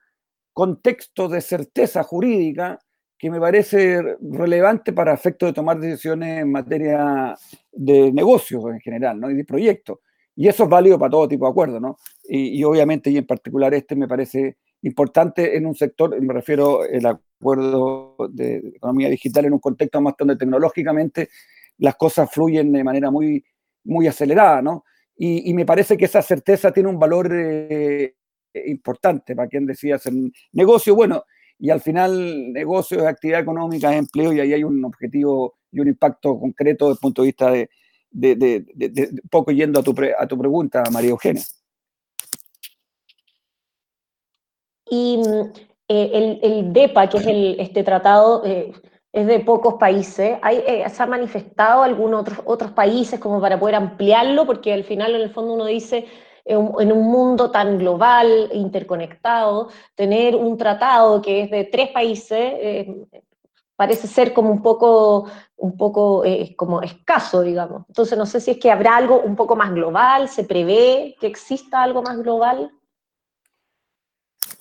contexto 0.51 1.29
de 1.29 1.41
certeza 1.41 2.03
jurídica 2.03 2.77
que 3.17 3.31
me 3.31 3.39
parece 3.39 4.17
relevante 4.21 4.91
para 4.91 5.13
efecto 5.13 5.45
de 5.45 5.53
tomar 5.53 5.79
decisiones 5.79 6.41
en 6.41 6.51
materia 6.51 7.35
de 7.71 8.11
negocios 8.11 8.65
en 8.65 8.81
general, 8.81 9.19
¿no? 9.19 9.31
Y 9.31 9.35
de 9.35 9.45
proyectos. 9.45 9.99
Y 10.35 10.49
eso 10.49 10.63
es 10.63 10.69
válido 10.69 10.99
para 10.99 11.11
todo 11.11 11.27
tipo 11.27 11.45
de 11.45 11.51
acuerdos, 11.51 11.81
¿no? 11.81 11.97
Y, 12.27 12.59
y, 12.59 12.63
obviamente, 12.65 13.09
y 13.09 13.17
en 13.17 13.25
particular 13.25 13.73
este 13.73 13.95
me 13.95 14.09
parece 14.09 14.57
importante 14.81 15.55
en 15.55 15.65
un 15.65 15.73
sector, 15.73 16.19
me 16.21 16.33
refiero 16.33 16.81
al 16.81 17.05
acuerdo 17.05 18.17
de 18.29 18.57
economía 18.75 19.09
digital 19.09 19.45
en 19.45 19.53
un 19.53 19.59
contexto 19.59 20.01
más 20.01 20.15
donde 20.17 20.35
tecnológicamente 20.35 21.29
las 21.77 21.95
cosas 21.95 22.29
fluyen 22.29 22.73
de 22.73 22.83
manera 22.83 23.09
muy, 23.09 23.43
muy 23.85 24.07
acelerada, 24.07 24.61
¿no? 24.61 24.83
Y, 25.15 25.53
me 25.53 25.65
parece 25.65 25.95
que 25.95 26.05
esa 26.05 26.21
certeza 26.21 26.71
tiene 26.71 26.89
un 26.89 26.99
valor 26.99 27.29
eh, 27.33 28.15
importante 28.65 29.35
para 29.35 29.47
quien 29.47 29.65
decía 29.65 29.95
hacer 29.95 30.13
negocio. 30.51 30.95
Bueno, 30.95 31.23
y 31.59 31.69
al 31.69 31.81
final 31.81 32.51
negocio 32.51 32.99
es 32.99 33.05
actividad 33.05 33.41
económica, 33.41 33.91
es 33.91 33.99
empleo, 33.99 34.33
y 34.33 34.39
ahí 34.39 34.53
hay 34.53 34.63
un 34.63 34.83
objetivo 34.83 35.55
y 35.71 35.79
un 35.79 35.87
impacto 35.87 36.39
concreto 36.39 36.85
desde 36.85 36.97
el 36.97 37.01
punto 37.01 37.21
de 37.21 37.25
vista 37.27 37.51
de, 38.11 38.65
poco 39.29 39.51
yendo 39.51 39.79
a 39.79 39.83
tu, 39.83 39.95
a 40.17 40.27
tu 40.27 40.37
pregunta, 40.37 40.83
María 40.91 41.11
Eugenia. 41.11 41.43
Y 44.89 45.19
eh, 45.87 46.11
el, 46.13 46.39
el, 46.43 46.73
DEPA, 46.73 47.09
que 47.09 47.17
es 47.17 47.27
el, 47.27 47.59
este 47.59 47.83
tratado, 47.83 48.43
eh, 48.45 48.71
es 49.13 49.27
de 49.27 49.39
pocos 49.39 49.75
países. 49.75 50.37
Hay, 50.41 50.57
eh, 50.67 50.89
¿Se 50.89 51.03
ha 51.03 51.05
manifestado 51.05 51.83
algunos 51.83 52.21
otros, 52.21 52.39
otros 52.45 52.71
países 52.71 53.19
como 53.19 53.39
para 53.39 53.59
poder 53.59 53.75
ampliarlo? 53.75 54.45
Porque 54.45 54.73
al 54.73 54.83
final, 54.83 55.15
en 55.15 55.21
el 55.21 55.29
fondo, 55.29 55.53
uno 55.53 55.65
dice, 55.65 56.07
en 56.45 56.91
un 56.91 57.03
mundo 57.03 57.51
tan 57.51 57.77
global, 57.77 58.49
interconectado, 58.53 59.69
tener 59.95 60.35
un 60.35 60.57
tratado 60.57 61.21
que 61.21 61.43
es 61.43 61.51
de 61.51 61.63
tres 61.65 61.89
países 61.89 62.37
eh, 62.37 63.05
parece 63.75 64.07
ser 64.07 64.33
como 64.33 64.51
un 64.51 64.61
poco, 64.61 65.27
un 65.57 65.77
poco 65.77 66.25
eh, 66.25 66.55
como 66.55 66.81
escaso, 66.81 67.41
digamos. 67.41 67.85
Entonces, 67.87 68.17
no 68.17 68.25
sé 68.25 68.41
si 68.41 68.51
es 68.51 68.57
que 68.57 68.71
habrá 68.71 68.97
algo 68.97 69.21
un 69.21 69.35
poco 69.35 69.55
más 69.55 69.73
global, 69.73 70.27
se 70.27 70.43
prevé 70.43 71.15
que 71.19 71.27
exista 71.27 71.81
algo 71.81 72.01
más 72.01 72.17
global. 72.17 72.71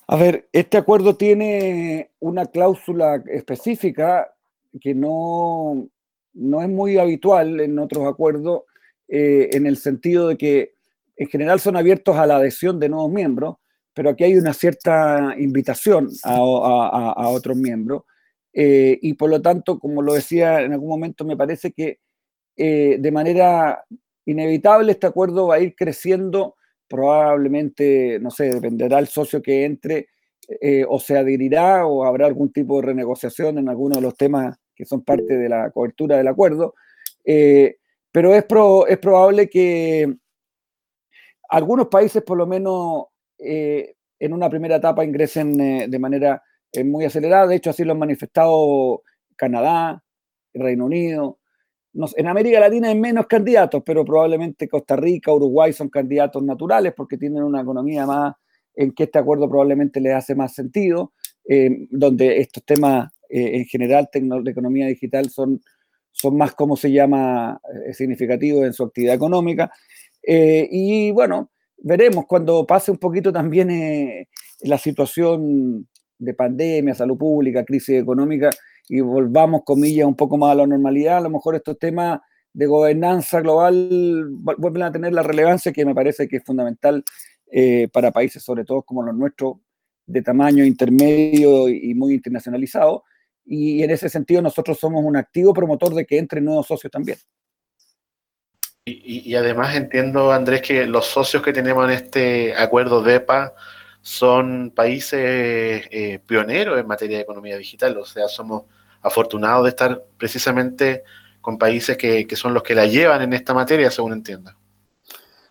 A 0.07 0.17
ver, 0.17 0.49
este 0.53 0.77
acuerdo 0.77 1.15
tiene 1.15 2.13
una 2.21 2.47
cláusula 2.47 3.23
específica 3.27 4.32
que 4.81 4.95
no, 4.95 5.89
no 6.35 6.63
es 6.63 6.69
muy 6.69 6.99
habitual 6.99 7.61
en 7.61 7.79
otros 7.79 8.07
acuerdos, 8.07 8.63
eh, 9.09 9.51
en 9.53 9.67
el 9.67 9.77
sentido 9.77 10.29
de 10.29 10.37
que 10.37 10.75
en 11.17 11.29
general 11.29 11.61
son 11.61 11.77
abiertos 11.77 12.17
a 12.17 12.27
la 12.27 12.37
adhesión 12.37 12.81
de 12.81 12.89
nuevos 12.89 13.13
miembros, 13.13 13.57
pero 13.95 14.11
aquí 14.11 14.25
hay 14.25 14.37
una 14.37 14.55
cierta 14.55 15.35
invitación 15.39 16.09
a, 16.25 16.37
a, 16.37 17.29
otros 17.29 17.57
miembros. 17.57 18.05
Eh, 18.55 18.99
y 19.03 19.15
por 19.15 19.31
lo 19.31 19.41
tanto, 19.41 19.79
como 19.79 20.03
lo 20.03 20.15
decía 20.15 20.63
en 20.63 20.73
algún 20.73 20.89
momento, 20.89 21.25
me 21.25 21.37
parece 21.37 21.73
que 21.73 22.01
eh, 22.57 22.97
de 22.99 23.13
manera 23.13 23.85
inevitable 24.25 24.93
este 24.93 25.07
acuerdo 25.07 25.49
va 25.49 25.57
a 25.57 25.61
ir 25.61 25.75
creciendo, 25.75 26.57
probablemente, 26.89 28.19
no 28.21 28.31
sé, 28.31 28.53
dependerá 28.53 28.99
el 28.99 29.09
socio 29.09 29.43
que 29.43 29.65
entre, 29.65 30.09
o 30.89 30.99
se 30.99 31.17
adherirá 31.17 31.87
o 31.87 32.05
habrá 32.05 32.27
algún 32.27 32.53
tipo 32.53 32.81
de 32.81 32.89
renegociación 32.89 33.59
en 33.59 33.69
alguno 33.69 33.97
de 33.97 34.03
los 34.03 34.17
temas 34.17 34.59
que 34.75 34.85
son 34.85 35.03
parte 35.03 35.37
de 35.37 35.49
la 35.49 35.71
cobertura 35.71 36.17
del 36.17 36.29
acuerdo, 36.29 36.75
eh, 37.25 37.77
pero 38.11 38.35
es, 38.35 38.45
es 38.89 38.99
probable 38.99 39.49
que 39.49 40.13
algunos 41.49 41.89
países 41.89 42.23
por 42.23 42.37
lo 42.39 42.47
menos 42.47 43.05
eh, 43.39 43.95
en 44.19 44.33
una 44.33 44.49
primera 44.49 44.77
etapa 44.77 45.05
ingresen 45.05 45.61
eh, 45.61 45.87
de 45.89 45.99
manera 45.99 46.43
muy 46.85 47.05
acelerada, 47.05 47.47
de 47.47 47.57
hecho 47.57 47.71
así 47.71 47.85
lo 47.85 47.93
han 47.93 47.99
manifestado 47.99 49.03
Canadá, 49.37 50.03
Reino 50.55 50.87
Unido, 50.87 51.39
en 52.17 52.27
América 52.27 52.59
Latina 52.59 52.89
hay 52.89 52.99
menos 52.99 53.27
candidatos, 53.27 53.83
pero 53.85 54.05
probablemente 54.05 54.67
Costa 54.67 54.97
Rica, 54.97 55.31
Uruguay 55.33 55.75
son 55.75 55.91
candidatos 55.91 56.43
naturales 56.43 56.95
porque 56.97 57.19
tienen 57.19 57.43
una 57.43 57.61
economía 57.61 58.07
más 58.07 58.35
en 58.75 58.93
que 58.93 59.05
este 59.05 59.19
acuerdo 59.19 59.49
probablemente 59.49 60.01
les 60.01 60.15
hace 60.15 60.35
más 60.35 60.55
sentido, 60.55 61.13
donde 61.91 62.39
estos 62.39 62.65
temas 62.65 63.11
eh, 63.33 63.57
en 63.57 63.65
general 63.65 64.11
de 64.13 64.51
economía 64.51 64.87
digital 64.89 65.31
son, 65.31 65.63
son 66.11 66.37
más, 66.37 66.53
como 66.53 66.77
se 66.77 66.93
llama, 66.93 67.59
eh, 67.89 67.95
significativos 67.95 68.67
en 68.67 68.75
su 68.75 68.85
actividad 68.85 69.15
económica. 69.15 69.73
Eh, 70.23 70.69
y 70.71 71.11
bueno, 71.13 71.51
veremos 71.79 72.27
cuando 72.27 72.67
pase 72.67 72.91
un 72.91 72.99
poquito 72.99 73.33
también 73.33 74.27
la 74.61 74.77
situación 74.77 75.89
de 76.19 76.35
pandemia, 76.35 76.95
salud 76.95 77.17
pública, 77.17 77.65
crisis 77.65 78.03
económica, 78.03 78.51
y 78.87 79.01
volvamos, 79.01 79.63
comillas, 79.65 80.07
un 80.07 80.17
poco 80.17 80.37
más 80.37 80.53
a 80.53 80.57
la 80.57 80.67
normalidad, 80.67 81.17
a 81.17 81.23
lo 81.23 81.31
mejor 81.31 81.55
estos 81.55 81.79
temas 81.79 82.21
de 82.53 82.67
gobernanza 82.67 83.41
global 83.41 84.27
vuelven 84.59 84.83
a 84.83 84.93
tener 84.93 85.15
la 85.15 85.23
relevancia 85.23 85.73
que 85.73 85.87
me 85.87 85.95
parece 85.95 86.29
que 86.29 86.37
es 86.37 86.45
fundamental 86.45 87.03
para 87.93 88.11
países, 88.11 88.43
sobre 88.43 88.65
todo 88.65 88.83
como 88.83 89.03
los 89.03 89.15
nuestros, 89.15 89.57
de 90.07 90.23
tamaño 90.23 90.65
intermedio 90.65 91.69
y 91.69 91.95
muy 91.95 92.15
internacionalizado, 92.15 93.05
y 93.45 93.83
en 93.83 93.91
ese 93.91 94.09
sentido 94.09 94.41
nosotros 94.43 94.79
somos 94.79 95.05
un 95.05 95.17
activo 95.17 95.53
promotor 95.53 95.95
de 95.95 96.07
que 96.07 96.19
entren 96.19 96.45
nuevos 96.45 96.67
socios 96.67 96.91
también. 96.91 97.19
Y, 98.85 99.33
además 99.37 99.77
entiendo, 99.77 100.33
Andrés, 100.33 100.61
que 100.61 100.87
los 100.87 101.07
socios 101.07 101.41
que 101.41 101.53
tenemos 101.53 101.85
en 101.85 101.93
este 101.93 102.53
acuerdo 102.57 103.01
de 103.01 103.15
EPA 103.17 103.55
son 104.01 104.73
países 104.75 105.87
eh, 105.93 106.19
pioneros 106.27 106.81
en 106.81 106.89
materia 106.89 107.19
de 107.19 107.23
economía 107.23 107.57
digital, 107.57 107.97
o 107.97 108.05
sea, 108.05 108.27
somos 108.27 108.65
afortunados 109.01 109.63
de 109.65 109.71
estar 109.71 110.03
precisamente 110.17 111.05
con 111.41 111.59
países 111.59 111.97
que, 111.97 112.27
que 112.27 112.35
son 112.35 112.55
los 112.55 112.65
que 112.65 112.75
la 112.75 112.87
llevan 112.87 113.23
en 113.23 113.33
esta 113.35 113.55
materia, 113.55 113.89
según 113.89 114.15
entiendo. 114.15 114.51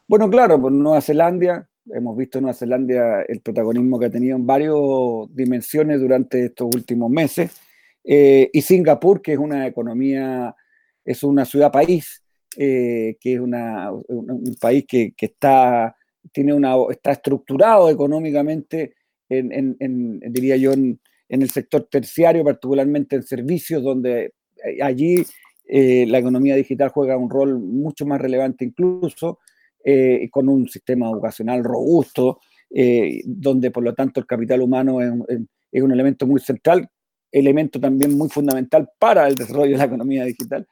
Bueno, 0.07 0.29
claro, 0.29 0.59
pues 0.59 0.73
Nueva 0.73 0.99
Zelanda, 0.99 1.69
hemos 1.89 2.15
visto 2.17 2.37
en 2.37 2.43
Nueva 2.43 2.57
Zelanda 2.57 3.21
el 3.23 3.41
protagonismo 3.41 3.99
que 3.99 4.05
ha 4.05 4.11
tenido 4.11 4.35
en 4.35 4.45
varias 4.45 4.73
dimensiones 5.29 5.99
durante 5.99 6.45
estos 6.45 6.69
últimos 6.73 7.09
meses. 7.09 7.51
Eh, 8.03 8.49
y 8.51 8.61
Singapur, 8.61 9.21
que 9.21 9.33
es 9.33 9.39
una 9.39 9.67
economía, 9.67 10.55
es 11.03 11.23
una 11.23 11.45
ciudad-país, 11.45 12.23
eh, 12.57 13.17
que 13.19 13.33
es 13.33 13.39
un, 13.39 13.55
país 14.59 14.85
que, 14.87 15.13
está, 15.17 15.95
tiene 16.31 16.53
una, 16.53 16.75
está 16.89 17.11
estructurado 17.11 17.89
económicamente, 17.89 18.95
en, 19.29 19.77
en, 19.79 20.19
diría 20.19 20.57
yo, 20.57 20.73
en, 20.73 20.99
el 21.29 21.49
sector 21.49 21.87
terciario, 21.89 22.43
particularmente 22.43 23.15
en 23.15 23.23
servicios, 23.23 23.81
donde 23.81 24.33
eh, 24.65 24.81
allí 24.81 25.23
la 25.73 26.17
economía 26.17 26.57
digital 26.57 26.89
juega 26.89 27.15
un 27.15 27.29
rol 27.29 27.57
mucho 27.57 28.05
más 28.05 28.19
relevante 28.19 28.65
incluso, 28.65 29.39
con 30.29 30.49
un 30.49 30.67
sistema 30.69 31.09
educacional 31.09 31.63
robusto, 31.63 32.39
donde 33.25 33.71
por 33.71 33.83
lo 33.83 33.93
tanto 33.93 34.19
el 34.19 34.25
capital 34.25 34.61
humano 34.61 35.01
es, 35.01 35.11
es 35.71 35.81
un 35.81 35.91
elemento 35.91 36.27
muy 36.27 36.39
central 36.39 36.89
elemento 37.31 37.79
también 37.79 38.17
muy 38.17 38.29
fundamental 38.29 38.89
para 38.99 39.27
el 39.27 39.35
desarrollo 39.35 39.71
de 39.71 39.77
la 39.77 39.85
economía 39.85 40.25
digital. 40.25 40.67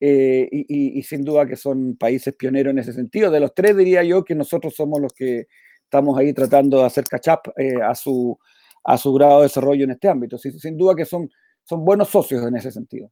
Eh, 0.00 0.48
y, 0.52 1.02
sin 1.02 1.24
duda 1.24 1.44
que 1.44 1.56
son 1.56 1.96
países 1.96 2.32
pioneros 2.34 2.70
en 2.70 2.78
ese 2.78 2.92
sentido. 2.92 3.30
De 3.30 3.40
los 3.40 3.54
tres 3.54 3.76
diría 3.76 4.02
yo 4.04 4.24
que 4.24 4.34
nosotros 4.34 4.74
somos 4.74 5.00
los 5.00 5.12
que 5.12 5.48
estamos 5.82 6.16
ahí 6.18 6.32
tratando 6.32 6.78
de 6.78 6.84
hacer 6.84 7.04
catch 7.04 7.28
up 7.28 7.52
eh, 7.56 7.82
a, 7.82 7.94
su, 7.94 8.38
a 8.84 8.96
su 8.96 9.12
grado 9.12 9.38
de 9.38 9.44
desarrollo 9.44 9.84
en 9.84 9.90
este 9.90 10.08
ámbito. 10.08 10.38
Sin, 10.38 10.58
sin 10.58 10.76
duda 10.76 10.94
que 10.94 11.04
son, 11.04 11.28
son 11.64 11.84
buenos 11.84 12.08
socios 12.08 12.46
en 12.46 12.56
ese 12.56 12.70
sentido. 12.70 13.10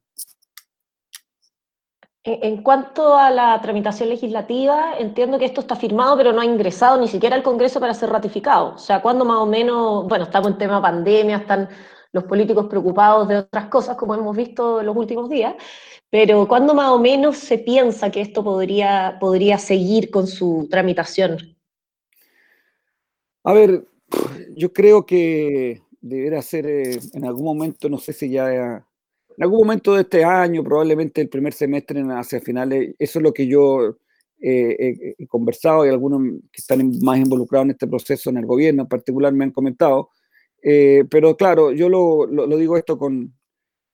En 2.29 2.61
cuanto 2.61 3.15
a 3.15 3.31
la 3.31 3.61
tramitación 3.61 4.09
legislativa, 4.09 4.97
entiendo 4.99 5.39
que 5.39 5.45
esto 5.45 5.61
está 5.61 5.77
firmado, 5.77 6.17
pero 6.17 6.33
no 6.33 6.41
ha 6.41 6.45
ingresado 6.45 6.99
ni 6.99 7.07
siquiera 7.07 7.37
al 7.37 7.41
Congreso 7.41 7.79
para 7.79 7.93
ser 7.93 8.09
ratificado. 8.09 8.73
O 8.75 8.77
sea, 8.77 9.01
cuando 9.01 9.23
más 9.23 9.37
o 9.37 9.45
menos, 9.45 10.05
bueno, 10.09 10.25
estamos 10.25 10.51
en 10.51 10.57
tema 10.57 10.81
pandemia, 10.81 11.37
están 11.37 11.69
los 12.11 12.25
políticos 12.25 12.65
preocupados 12.65 13.29
de 13.29 13.37
otras 13.37 13.67
cosas, 13.67 13.95
como 13.95 14.13
hemos 14.13 14.35
visto 14.35 14.81
en 14.81 14.87
los 14.87 14.97
últimos 14.97 15.29
días, 15.29 15.55
pero 16.09 16.45
¿cuándo 16.49 16.73
más 16.73 16.89
o 16.89 16.99
menos 16.99 17.37
se 17.37 17.59
piensa 17.59 18.11
que 18.11 18.19
esto 18.19 18.43
podría, 18.43 19.15
podría 19.21 19.57
seguir 19.57 20.11
con 20.11 20.27
su 20.27 20.67
tramitación? 20.69 21.55
A 23.45 23.53
ver, 23.53 23.87
yo 24.53 24.73
creo 24.73 25.05
que 25.05 25.81
deberá 26.01 26.41
ser 26.41 26.65
eh, 26.67 26.99
en 27.13 27.23
algún 27.23 27.45
momento, 27.45 27.87
no 27.87 27.99
sé 27.99 28.11
si 28.11 28.29
ya 28.29 28.85
en 29.37 29.43
algún 29.43 29.59
momento 29.59 29.93
de 29.93 30.01
este 30.01 30.23
año, 30.23 30.63
probablemente 30.63 31.21
el 31.21 31.29
primer 31.29 31.53
semestre 31.53 32.03
hacia 32.09 32.41
finales, 32.41 32.95
eso 32.97 33.19
es 33.19 33.23
lo 33.23 33.31
que 33.31 33.45
yo 33.45 33.97
eh, 34.41 35.15
he 35.17 35.27
conversado 35.27 35.85
y 35.85 35.89
algunos 35.89 36.21
que 36.51 36.59
están 36.59 36.91
más 37.03 37.19
involucrados 37.19 37.65
en 37.65 37.71
este 37.71 37.87
proceso 37.87 38.31
en 38.31 38.37
el 38.37 38.47
gobierno 38.47 38.83
en 38.83 38.87
particular 38.87 39.31
me 39.33 39.45
han 39.45 39.51
comentado. 39.51 40.09
Eh, 40.63 41.05
pero 41.09 41.37
claro, 41.37 41.71
yo 41.71 41.87
lo, 41.87 42.25
lo, 42.25 42.57
digo 42.57 42.77
esto 42.77 42.97
con, 42.97 43.31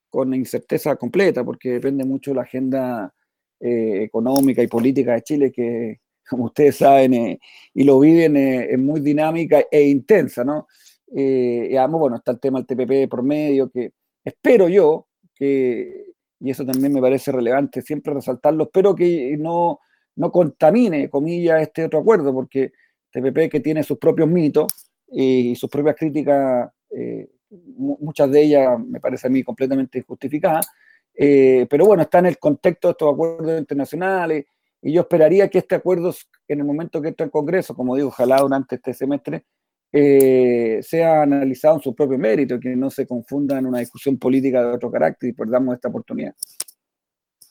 con, 0.09 0.33
incerteza 0.33 0.95
completa, 0.95 1.43
porque 1.43 1.71
depende 1.71 2.05
mucho 2.05 2.31
de 2.31 2.35
la 2.35 2.43
agenda 2.43 3.13
eh, 3.59 4.03
económica 4.03 4.63
y 4.63 4.67
política 4.67 5.13
de 5.13 5.23
Chile, 5.23 5.51
que 5.51 5.99
como 6.29 6.45
ustedes 6.45 6.77
saben 6.77 7.37
y 7.73 7.83
lo 7.83 7.99
viven, 7.99 8.37
es 8.37 8.79
muy 8.79 9.01
dinámica 9.01 9.65
e 9.69 9.83
intensa, 9.89 10.45
¿no? 10.45 10.67
y 11.15 11.75
además, 11.75 11.99
bueno, 11.99 12.15
está 12.15 12.31
el 12.31 12.39
tema 12.39 12.59
del 12.59 12.65
TPP 12.65 13.09
por 13.09 13.21
medio, 13.21 13.69
que 13.69 13.91
espero 14.23 14.67
yo, 14.67 15.07
y 15.39 16.49
eso 16.49 16.65
también 16.65 16.93
me 16.93 17.01
parece 17.01 17.31
relevante 17.31 17.81
siempre 17.81 18.13
resaltarlo, 18.13 18.65
espero 18.65 18.93
que 18.93 19.35
no, 19.37 19.79
no 20.15 20.31
contamine, 20.31 21.09
comillas, 21.09 21.61
este 21.61 21.85
otro 21.85 21.99
acuerdo, 21.99 22.33
porque 22.33 22.71
TPP 23.11 23.49
que 23.49 23.59
tiene 23.59 23.83
sus 23.83 23.97
propios 23.97 24.27
mitos 24.27 24.91
y 25.07 25.55
sus 25.55 25.69
propias 25.69 25.95
críticas, 25.95 26.71
eh, 26.89 27.29
muchas 27.77 28.31
de 28.31 28.41
ellas 28.41 28.79
me 28.79 28.99
parece 28.99 29.27
a 29.27 29.29
mí 29.29 29.43
completamente 29.43 29.99
injustificadas, 29.99 30.67
eh, 31.15 31.67
pero 31.69 31.85
bueno, 31.85 32.03
está 32.03 32.19
en 32.19 32.27
el 32.27 32.39
contexto 32.39 32.87
de 32.87 32.91
estos 32.93 33.13
acuerdos 33.13 33.59
internacionales 33.59 34.45
y 34.81 34.91
yo 34.91 35.01
esperaría 35.01 35.47
que 35.47 35.59
este 35.59 35.75
acuerdo, 35.75 36.13
en 36.47 36.59
el 36.59 36.65
momento 36.65 37.01
que 37.01 37.09
está 37.09 37.23
en 37.23 37.29
Congreso, 37.29 37.75
como 37.75 37.95
digo, 37.95 38.09
ojalá 38.09 38.37
durante 38.37 38.75
este 38.75 38.93
semestre, 38.93 39.45
eh, 39.95 40.79
sea 40.81 41.21
analizado 41.21 41.75
en 41.75 41.81
su 41.83 41.93
propio 41.93 42.17
mérito, 42.17 42.59
que 42.59 42.75
no 42.75 42.89
se 42.89 43.05
confunda 43.05 43.59
en 43.59 43.67
una 43.67 43.77
discusión 43.77 44.17
política 44.17 44.63
de 44.63 44.73
otro 44.73 44.91
carácter 44.91 45.29
y 45.29 45.33
perdamos 45.33 45.75
esta 45.75 45.89
oportunidad. 45.89 46.33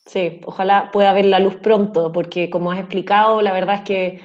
Sí, 0.05 0.41
ojalá 0.45 0.91
pueda 0.91 1.13
ver 1.13 1.25
la 1.25 1.39
luz 1.39 1.55
pronto, 1.55 2.11
porque 2.11 2.49
como 2.49 2.73
has 2.73 2.79
explicado, 2.79 3.41
la 3.41 3.53
verdad 3.53 3.75
es 3.75 3.81
que 3.81 4.21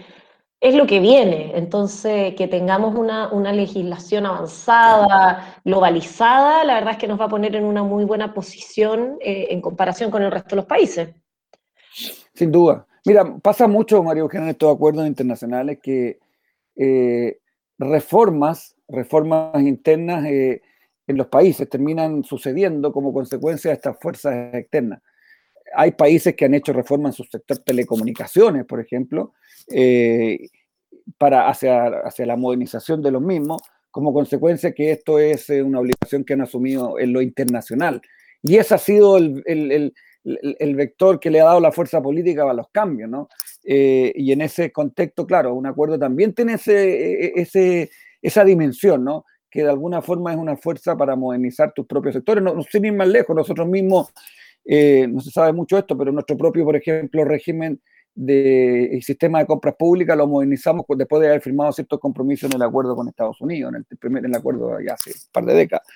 es 0.60 0.74
lo 0.74 0.88
que 0.88 0.98
viene. 0.98 1.52
Entonces, 1.54 2.34
que 2.34 2.48
tengamos 2.48 2.96
una, 2.96 3.32
una, 3.32 3.52
legislación 3.52 4.26
avanzada, 4.26 5.60
globalizada, 5.64 6.64
la 6.64 6.74
verdad 6.74 6.94
es 6.94 6.98
que 6.98 7.06
nos 7.06 7.20
va 7.20 7.26
a 7.26 7.28
poner 7.28 7.54
en 7.54 7.64
una 7.64 7.84
muy 7.84 8.04
buena 8.04 8.34
posición 8.34 9.16
eh, 9.20 9.46
en 9.50 9.60
comparación 9.60 10.10
con 10.10 10.24
el 10.24 10.32
resto 10.32 10.50
de 10.50 10.56
los 10.56 10.66
países. 10.66 11.10
Sin 12.34 12.50
duda. 12.50 12.84
Mira, 13.04 13.36
pasa 13.38 13.68
mucho, 13.68 14.02
María 14.02 14.22
Eugenia, 14.22 14.46
en 14.46 14.50
estos 14.50 14.74
acuerdos 14.74 15.06
internacionales 15.06 15.78
que 15.80 16.18
eh, 16.74 17.38
reformas, 17.78 18.76
reformas 18.88 19.62
internas 19.62 20.24
eh, 20.26 20.62
en 21.06 21.16
los 21.16 21.28
países 21.28 21.68
terminan 21.68 22.24
sucediendo 22.24 22.92
como 22.92 23.12
consecuencia 23.12 23.70
de 23.70 23.76
estas 23.76 23.98
fuerzas 23.98 24.54
externas. 24.54 25.00
Hay 25.74 25.92
países 25.92 26.34
que 26.34 26.44
han 26.44 26.54
hecho 26.54 26.72
reformas 26.72 27.14
en 27.18 27.24
su 27.24 27.30
sector 27.30 27.58
telecomunicaciones, 27.58 28.64
por 28.64 28.80
ejemplo, 28.80 29.34
eh, 29.70 30.48
para 31.16 31.48
hacia, 31.48 31.86
hacia 32.00 32.26
la 32.26 32.36
modernización 32.36 33.02
de 33.02 33.10
los 33.10 33.22
mismos, 33.22 33.62
como 33.90 34.12
consecuencia 34.12 34.72
que 34.72 34.92
esto 34.92 35.18
es 35.18 35.48
eh, 35.50 35.62
una 35.62 35.80
obligación 35.80 36.24
que 36.24 36.34
han 36.34 36.42
asumido 36.42 36.98
en 36.98 37.12
lo 37.12 37.22
internacional. 37.22 38.02
Y 38.42 38.56
ese 38.56 38.74
ha 38.74 38.78
sido 38.78 39.16
el, 39.16 39.42
el, 39.46 39.92
el, 40.24 40.76
vector 40.76 41.18
que 41.18 41.30
le 41.30 41.40
ha 41.40 41.44
dado 41.44 41.60
la 41.60 41.72
fuerza 41.72 42.02
política 42.02 42.48
a 42.48 42.54
los 42.54 42.68
cambios, 42.70 43.08
¿no? 43.10 43.28
Eh, 43.64 44.12
y 44.14 44.32
en 44.32 44.40
ese 44.40 44.72
contexto, 44.72 45.26
claro, 45.26 45.54
un 45.54 45.66
acuerdo 45.66 45.98
también 45.98 46.32
tiene 46.32 46.54
ese, 46.54 47.26
e, 47.26 47.32
ese, 47.36 47.90
esa 48.22 48.44
dimensión, 48.44 49.04
¿no? 49.04 49.24
Que 49.50 49.62
de 49.62 49.70
alguna 49.70 50.02
forma 50.02 50.32
es 50.32 50.38
una 50.38 50.56
fuerza 50.56 50.96
para 50.96 51.16
modernizar 51.16 51.72
tus 51.72 51.86
propios 51.86 52.14
sectores. 52.14 52.42
No, 52.42 52.54
no 52.54 52.62
sin 52.62 52.96
más 52.96 53.08
lejos, 53.08 53.34
nosotros 53.34 53.68
mismos, 53.68 54.12
eh, 54.64 55.06
no 55.08 55.20
se 55.20 55.30
sabe 55.30 55.52
mucho 55.52 55.78
esto, 55.78 55.96
pero 55.96 56.12
nuestro 56.12 56.36
propio, 56.36 56.64
por 56.64 56.76
ejemplo, 56.76 57.24
régimen 57.24 57.80
de 58.14 58.98
sistema 59.00 59.38
de 59.38 59.46
compras 59.46 59.76
públicas 59.78 60.16
lo 60.16 60.26
modernizamos 60.26 60.84
después 60.96 61.22
de 61.22 61.28
haber 61.28 61.40
firmado 61.40 61.72
ciertos 61.72 62.00
compromisos 62.00 62.50
en 62.50 62.56
el 62.56 62.62
acuerdo 62.62 62.96
con 62.96 63.06
Estados 63.06 63.40
Unidos, 63.40 63.72
en 63.72 63.86
el 63.88 63.96
primer 63.96 64.24
en 64.24 64.32
el 64.32 64.36
acuerdo 64.36 64.80
ya 64.80 64.94
hace 64.94 65.10
un 65.10 65.32
par 65.32 65.44
de 65.44 65.54
décadas. 65.54 65.86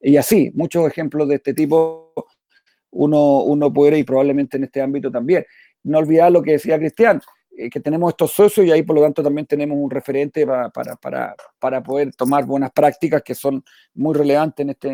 Y 0.00 0.16
así, 0.16 0.52
muchos 0.54 0.86
ejemplos 0.86 1.28
de 1.28 1.36
este 1.36 1.54
tipo 1.54 2.12
uno, 2.90 3.42
uno 3.42 3.72
puede 3.72 3.98
y 3.98 4.04
probablemente 4.04 4.56
en 4.56 4.64
este 4.64 4.80
ámbito 4.80 5.10
también. 5.10 5.44
No 5.84 5.98
olvidar 5.98 6.30
lo 6.30 6.42
que 6.42 6.52
decía 6.52 6.78
Cristian, 6.78 7.20
eh, 7.56 7.68
que 7.68 7.80
tenemos 7.80 8.10
estos 8.10 8.32
socios 8.32 8.66
y 8.66 8.70
ahí 8.70 8.82
por 8.82 8.96
lo 8.96 9.02
tanto 9.02 9.22
también 9.22 9.46
tenemos 9.46 9.76
un 9.76 9.90
referente 9.90 10.46
para, 10.46 10.70
para, 10.70 11.36
para, 11.58 11.82
poder 11.82 12.14
tomar 12.14 12.46
buenas 12.46 12.70
prácticas 12.70 13.22
que 13.22 13.34
son 13.34 13.62
muy 13.94 14.14
relevantes 14.14 14.64
en 14.64 14.70
este, 14.70 14.90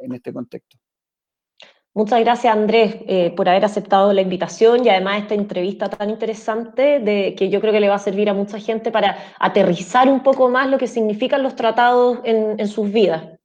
en 0.00 0.12
este 0.12 0.32
contexto. 0.32 0.76
Muchas 1.94 2.20
gracias 2.20 2.54
Andrés 2.54 2.96
eh, 3.08 3.32
por 3.34 3.48
haber 3.48 3.64
aceptado 3.64 4.12
la 4.12 4.20
invitación 4.20 4.84
y 4.84 4.90
además 4.90 5.22
esta 5.22 5.34
entrevista 5.34 5.88
tan 5.88 6.10
interesante 6.10 7.00
de, 7.00 7.34
que 7.34 7.48
yo 7.48 7.60
creo 7.60 7.72
que 7.72 7.80
le 7.80 7.88
va 7.88 7.96
a 7.96 7.98
servir 7.98 8.28
a 8.28 8.34
mucha 8.34 8.60
gente 8.60 8.92
para 8.92 9.16
aterrizar 9.40 10.08
un 10.08 10.22
poco 10.22 10.48
más 10.48 10.68
lo 10.70 10.78
que 10.78 10.86
significan 10.86 11.42
los 11.42 11.56
tratados 11.56 12.20
en, 12.22 12.60
en 12.60 12.68
sus 12.68 12.92
vidas. 12.92 13.36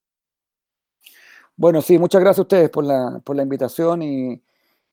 Bueno, 1.56 1.82
sí, 1.82 1.98
muchas 1.98 2.22
gracias 2.22 2.40
a 2.40 2.42
ustedes 2.44 2.70
por 2.70 2.84
la, 2.84 3.22
por 3.24 3.36
la 3.36 3.44
invitación 3.44 4.04
y, 4.04 4.42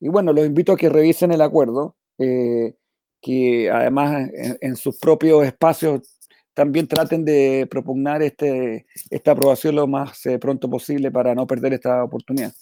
bueno, 0.07 0.31
los 0.31 0.45
invito 0.45 0.71
a 0.73 0.77
que 0.77 0.89
revisen 0.89 1.31
el 1.31 1.41
acuerdo, 1.41 1.95
eh, 2.17 2.75
que 3.21 3.69
además 3.69 4.29
en, 4.61 4.75
sus 4.77 4.97
propios 4.97 5.45
espacios 5.45 6.17
también 6.53 6.87
traten 6.87 7.25
de 7.25 7.67
propugnar 7.69 8.21
este, 8.21 8.85
esta 9.09 9.31
aprobación 9.31 9.75
lo 9.75 9.87
más 9.87 10.25
eh, 10.25 10.39
pronto 10.39 10.69
posible 10.69 11.11
para 11.11 11.35
no 11.35 11.45
perder 11.45 11.73
esta 11.73 12.03
oportunidad. 12.03 12.53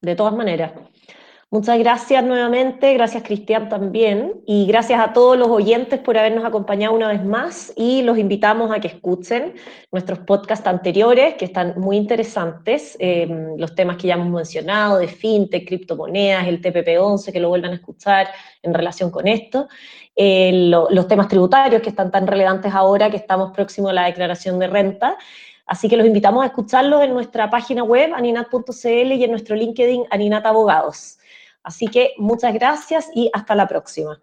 De 0.00 0.16
todas 0.16 0.34
maneras. 0.34 0.72
Muchas 1.52 1.80
gracias 1.80 2.22
nuevamente, 2.22 2.94
gracias 2.94 3.24
Cristian 3.24 3.68
también, 3.68 4.40
y 4.46 4.66
gracias 4.66 5.00
a 5.00 5.12
todos 5.12 5.36
los 5.36 5.48
oyentes 5.48 5.98
por 5.98 6.16
habernos 6.16 6.44
acompañado 6.44 6.94
una 6.94 7.08
vez 7.08 7.24
más 7.24 7.72
y 7.74 8.02
los 8.02 8.18
invitamos 8.18 8.70
a 8.70 8.78
que 8.78 8.86
escuchen 8.86 9.54
nuestros 9.90 10.20
podcasts 10.20 10.68
anteriores 10.68 11.34
que 11.34 11.46
están 11.46 11.74
muy 11.76 11.96
interesantes, 11.96 12.96
em, 13.00 13.56
los 13.56 13.74
temas 13.74 13.96
que 13.96 14.06
ya 14.06 14.14
hemos 14.14 14.28
mencionado 14.28 14.98
de 14.98 15.08
fintech, 15.08 15.66
criptomonedas, 15.66 16.46
el 16.46 16.60
TPP-11, 16.60 17.32
que 17.32 17.40
lo 17.40 17.48
vuelvan 17.48 17.72
a 17.72 17.74
escuchar 17.74 18.28
en 18.62 18.72
relación 18.72 19.10
con 19.10 19.26
esto, 19.26 19.66
eh, 20.14 20.52
los 20.54 21.08
temas 21.08 21.26
tributarios 21.26 21.82
que 21.82 21.88
están 21.88 22.12
tan 22.12 22.28
relevantes 22.28 22.72
ahora 22.72 23.10
que 23.10 23.16
estamos 23.16 23.50
próximos 23.50 23.90
a 23.90 23.94
la 23.94 24.04
declaración 24.04 24.60
de 24.60 24.68
renta. 24.68 25.18
Así 25.66 25.88
que 25.88 25.96
los 25.96 26.06
invitamos 26.06 26.44
a 26.44 26.46
escucharlos 26.46 27.02
en 27.02 27.12
nuestra 27.12 27.50
página 27.50 27.82
web, 27.82 28.12
aninat.cl, 28.14 29.12
y 29.12 29.24
en 29.24 29.30
nuestro 29.32 29.56
LinkedIn, 29.56 30.04
Aninat 30.10 30.46
Abogados. 30.46 31.19
Así 31.62 31.88
que 31.88 32.14
muchas 32.18 32.54
gracias 32.54 33.08
y 33.14 33.30
hasta 33.32 33.54
la 33.54 33.68
próxima. 33.68 34.20